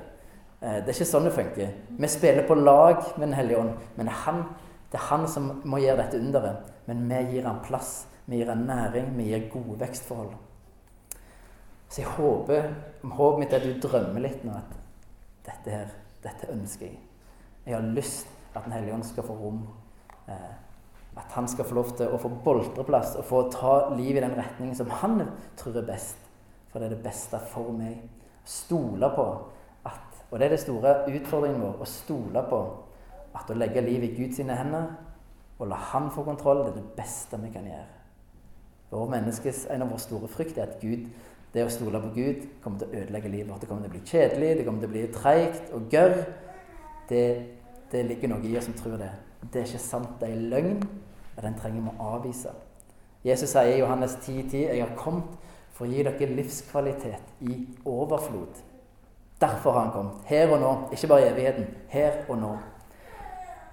Eh, 0.60 0.78
det 0.80 0.88
er 0.88 0.94
ikke 0.94 1.08
sånn 1.10 1.28
det 1.28 1.34
funker. 1.36 1.74
Vi 2.00 2.10
spiller 2.10 2.46
på 2.48 2.56
lag 2.58 3.02
med 3.16 3.28
Den 3.28 3.36
hellige 3.38 3.60
ånd, 3.60 3.74
men 3.96 4.08
han, 4.08 4.42
det 4.90 4.98
er 5.00 5.08
han 5.10 5.28
som 5.28 5.50
må 5.64 5.82
gjøre 5.82 6.02
dette 6.02 6.22
underet. 6.22 6.72
Men 6.88 7.06
vi 7.10 7.20
gir 7.34 7.46
han 7.48 7.62
plass, 7.64 8.06
vi 8.26 8.40
gir 8.40 8.50
han 8.52 8.66
næring, 8.68 9.12
vi 9.18 9.30
gir 9.30 9.48
gode 9.52 9.78
vekstforhold. 9.84 10.34
Så 11.94 12.02
jeg 12.02 12.10
håper, 12.10 12.72
håpet 13.06 13.38
mitt 13.38 13.52
er 13.54 13.60
at 13.62 13.66
du 13.70 13.82
drømmer 13.84 14.24
litt 14.24 14.40
nå 14.42 14.50
at 14.58 14.70
dette 15.46 15.70
her, 15.70 15.92
dette 16.24 16.48
ønsker 16.50 16.88
jeg. 16.88 16.96
Jeg 17.68 17.76
har 17.76 17.84
lyst 17.94 18.32
at 18.54 18.64
Den 18.64 18.72
hellige 18.74 18.94
ånd 18.94 19.04
skal 19.06 19.26
få 19.26 19.34
rom. 19.38 19.60
Eh, 20.26 20.54
at 21.14 21.36
han 21.36 21.46
skal 21.48 21.68
få 21.68 21.74
lov 21.74 21.92
til 21.94 22.10
å 22.10 22.18
få 22.18 22.32
boltreplass 22.42 23.14
og 23.20 23.26
få 23.28 23.42
ta 23.54 23.74
livet 23.94 24.18
i 24.18 24.24
den 24.24 24.34
retningen 24.34 24.74
som 24.74 24.90
han 24.90 25.22
tror 25.58 25.78
er 25.78 25.86
best. 25.86 26.18
For 26.72 26.82
det 26.82 26.88
er 26.88 26.96
det 26.96 27.04
beste 27.04 27.38
for 27.52 27.70
meg. 27.74 28.00
Stole 28.44 29.10
på 29.14 29.26
at 29.86 30.22
Og 30.30 30.38
det 30.40 30.46
er 30.46 30.56
det 30.56 30.60
store 30.64 30.96
utfordringen 31.06 31.62
vår. 31.62 31.76
Å 31.78 31.86
stole 31.86 32.42
på 32.50 32.60
at 33.38 33.50
å 33.50 33.58
legge 33.58 33.86
livet 33.86 34.10
i 34.10 34.24
Guds 34.24 34.40
hender 34.42 34.96
og 35.58 35.68
la 35.70 35.76
Han 35.92 36.10
få 36.10 36.24
kontroll, 36.26 36.64
det 36.64 36.72
er 36.72 36.80
det 36.80 36.96
beste 36.96 37.38
vi 37.38 37.52
kan 37.54 37.66
gjøre. 37.70 37.86
Vår 38.90 39.10
menneskes, 39.10 39.66
En 39.70 39.82
av 39.82 39.90
våre 39.90 40.00
store 40.00 40.28
frykt 40.28 40.58
er 40.58 40.66
at 40.66 40.80
Gud, 40.80 41.06
det 41.54 41.62
å 41.62 41.70
stole 41.70 42.00
på 42.02 42.10
Gud 42.16 42.46
kommer 42.62 42.80
til 42.80 42.88
å 42.88 43.00
ødelegge 43.02 43.30
livet 43.30 43.50
vårt. 43.52 43.62
Det 43.62 43.68
kommer 43.70 43.86
til 43.86 43.92
å 43.92 43.94
bli 43.94 44.10
kjedelig, 44.10 44.50
det 44.58 44.66
kommer 44.66 44.82
til 44.82 44.90
å 44.90 44.94
bli 44.94 45.04
treigt 45.14 45.72
og 45.76 45.86
gørr. 45.92 46.16
Det, 47.08 47.24
det 47.92 48.04
ligger 48.08 48.32
noe 48.32 48.48
i 48.48 48.56
oss 48.58 48.66
som 48.66 48.74
tror 48.78 48.98
det. 48.98 49.12
Det 49.52 49.60
er 49.60 49.68
ikke 49.68 49.82
sant, 49.84 50.16
det 50.20 50.30
er 50.32 50.44
løgn, 50.50 50.82
og 51.36 51.42
den 51.44 51.58
trenger 51.60 51.84
vi 51.84 51.92
å 51.92 52.10
avvise. 52.16 52.54
Jesus 53.24 53.54
sier 53.54 53.70
i 53.70 53.78
Johannes 53.78 54.16
10,10.: 54.24 54.50
10, 54.50 54.58
'Jeg 54.58 54.82
har 54.82 54.96
kommet 54.96 55.38
for 55.72 55.86
å 55.86 55.90
gi 55.90 56.02
dere 56.02 56.34
livskvalitet 56.34 57.22
i 57.40 57.66
overflod'. 57.84 58.60
Derfor 59.40 59.72
har 59.72 59.80
han 59.80 59.92
kommet. 59.92 60.26
Her 60.26 60.50
og 60.50 60.60
nå. 60.60 60.88
Ikke 60.92 61.08
bare 61.08 61.26
i 61.26 61.30
evigheten. 61.32 61.66
Her 61.88 62.12
og 62.28 62.38
nå. 62.38 62.58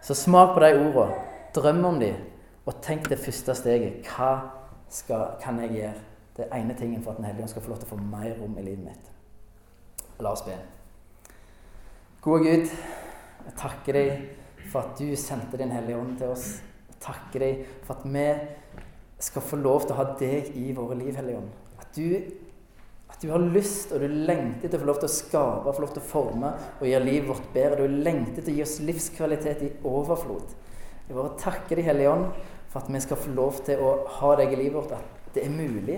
Så 0.01 0.13
smak 0.13 0.53
på 0.53 0.59
de 0.59 0.71
ordene. 0.73 1.15
Drøm 1.55 1.85
om 1.85 1.99
dem. 1.99 2.15
Og 2.65 2.81
tenk 2.81 3.09
det 3.09 3.19
første 3.19 3.55
steget. 3.55 4.07
Hva 4.07 4.39
skal, 4.89 5.25
kan 5.43 5.59
jeg 5.59 5.69
gjøre? 5.69 6.10
Det 6.35 6.45
er 6.47 6.61
ene 6.61 6.75
tingen 6.79 7.03
for 7.03 7.11
at 7.11 7.17
Den 7.19 7.27
hellige 7.27 7.43
ånd 7.43 7.51
skal 7.51 7.65
få 7.65 7.73
lov 7.73 7.81
til 7.81 7.89
å 7.89 7.95
få 7.95 8.03
mer 8.03 8.35
rom 8.39 8.55
i 8.57 8.63
livet 8.65 8.85
mitt. 8.85 9.09
La 10.21 10.31
oss 10.31 10.45
be. 10.45 10.55
Gode 12.21 12.43
Gud, 12.45 12.69
jeg 13.47 13.57
takker 13.57 13.97
deg 13.97 14.67
for 14.69 14.83
at 14.83 14.99
du 14.99 15.15
sendte 15.17 15.57
Din 15.57 15.73
Hellige 15.73 15.97
Ånd 15.97 16.19
til 16.19 16.29
oss. 16.35 16.51
Jeg 16.91 16.99
takker 17.01 17.41
deg 17.41 17.63
for 17.87 17.97
at 17.97 18.05
vi 18.05 18.27
skal 19.25 19.45
få 19.45 19.57
lov 19.57 19.87
til 19.87 19.95
å 19.95 19.99
ha 19.99 20.05
deg 20.19 20.53
i 20.57 20.69
våre 20.77 20.97
liv, 20.99 21.15
Hellige 21.17 21.41
Ånd. 21.41 21.49
At 21.81 21.97
du, 21.97 22.05
at 23.09 23.25
du 23.25 23.31
har 23.33 23.41
lyst 23.41 23.91
og 23.91 24.05
du 24.05 24.07
lengter 24.29 24.69
til 24.69 24.77
å 24.77 24.83
få 24.83 24.91
lov 24.91 25.01
til 25.01 25.09
å 25.09 25.15
skape, 25.15 25.73
få 25.73 25.85
lov 25.87 25.95
til 25.95 26.03
å 26.03 26.09
forme 26.11 26.53
og 26.77 26.87
gjøre 26.87 27.07
livet 27.09 27.29
vårt 27.33 27.51
bedre. 27.55 27.89
Du 27.89 28.01
lengter 28.05 28.39
til 28.45 28.53
å 28.53 28.57
gi 28.59 28.65
oss 28.67 28.77
livskvalitet 28.85 29.65
i 29.65 29.73
overflod. 29.89 30.55
Jeg 31.07 31.17
bare 31.17 31.35
takker 31.41 31.81
deg, 31.81 31.89
Hellige 31.89 32.13
Ånd, 32.13 32.41
for 32.71 32.83
at 32.85 32.93
vi 32.93 33.01
skal 33.03 33.19
få 33.19 33.33
lov 33.35 33.63
til 33.65 33.81
å 33.83 33.95
ha 34.21 34.35
deg 34.39 34.53
i 34.53 34.61
livet 34.61 34.77
vårt. 34.77 34.93
At 34.95 35.33
det 35.35 35.47
er 35.47 35.57
mulig. 35.57 35.97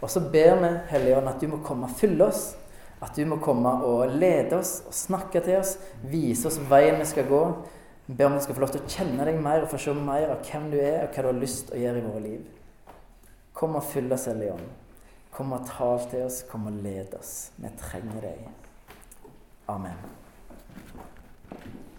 Og 0.00 0.10
så 0.12 0.20
ber 0.20 0.60
vi, 0.60 0.70
Helligånd 0.90 1.30
at 1.30 1.40
du 1.40 1.48
må 1.50 1.62
komme 1.64 1.88
og 1.88 1.96
fylle 1.96 2.28
oss. 2.28 2.54
At 3.02 3.16
du 3.16 3.26
må 3.28 3.38
komme 3.44 3.70
og 3.84 4.12
lede 4.16 4.56
oss 4.56 4.80
og 4.88 4.94
snakke 4.96 5.42
til 5.44 5.58
oss, 5.60 5.76
vise 6.08 6.48
oss 6.48 6.60
veien 6.70 7.00
vi 7.00 7.08
skal 7.08 7.28
gå. 7.28 7.42
Vi 8.06 8.14
ber 8.16 8.30
om 8.30 8.36
vi 8.38 8.44
skal 8.44 8.56
få 8.56 8.64
lov 8.64 8.72
til 8.72 8.84
å 8.84 8.90
kjenne 8.92 9.26
deg 9.28 9.40
mer 9.42 9.64
og 9.64 9.72
få 9.72 9.80
se 9.82 9.94
mer 9.96 10.30
av 10.32 10.44
hvem 10.46 10.70
du 10.72 10.78
er, 10.78 11.02
og 11.04 11.12
hva 11.12 11.24
du 11.24 11.30
har 11.32 11.40
lyst 11.40 11.68
til 11.68 11.76
å 11.76 11.82
gjøre 11.84 12.00
i 12.00 12.06
våre 12.06 12.24
liv. 12.24 12.44
Kom 13.56 13.76
og 13.76 13.88
fyll 13.88 14.12
oss, 14.14 14.28
Helligånd. 14.30 14.68
Kom 15.36 15.52
og 15.52 15.66
tal 15.68 16.00
til 16.10 16.24
oss, 16.28 16.42
kom 16.48 16.68
og 16.70 16.78
led 16.84 17.16
oss. 17.18 17.34
Vi 17.60 17.72
trenger 17.80 18.30
deg. 18.30 18.46
Amen. 19.68 19.98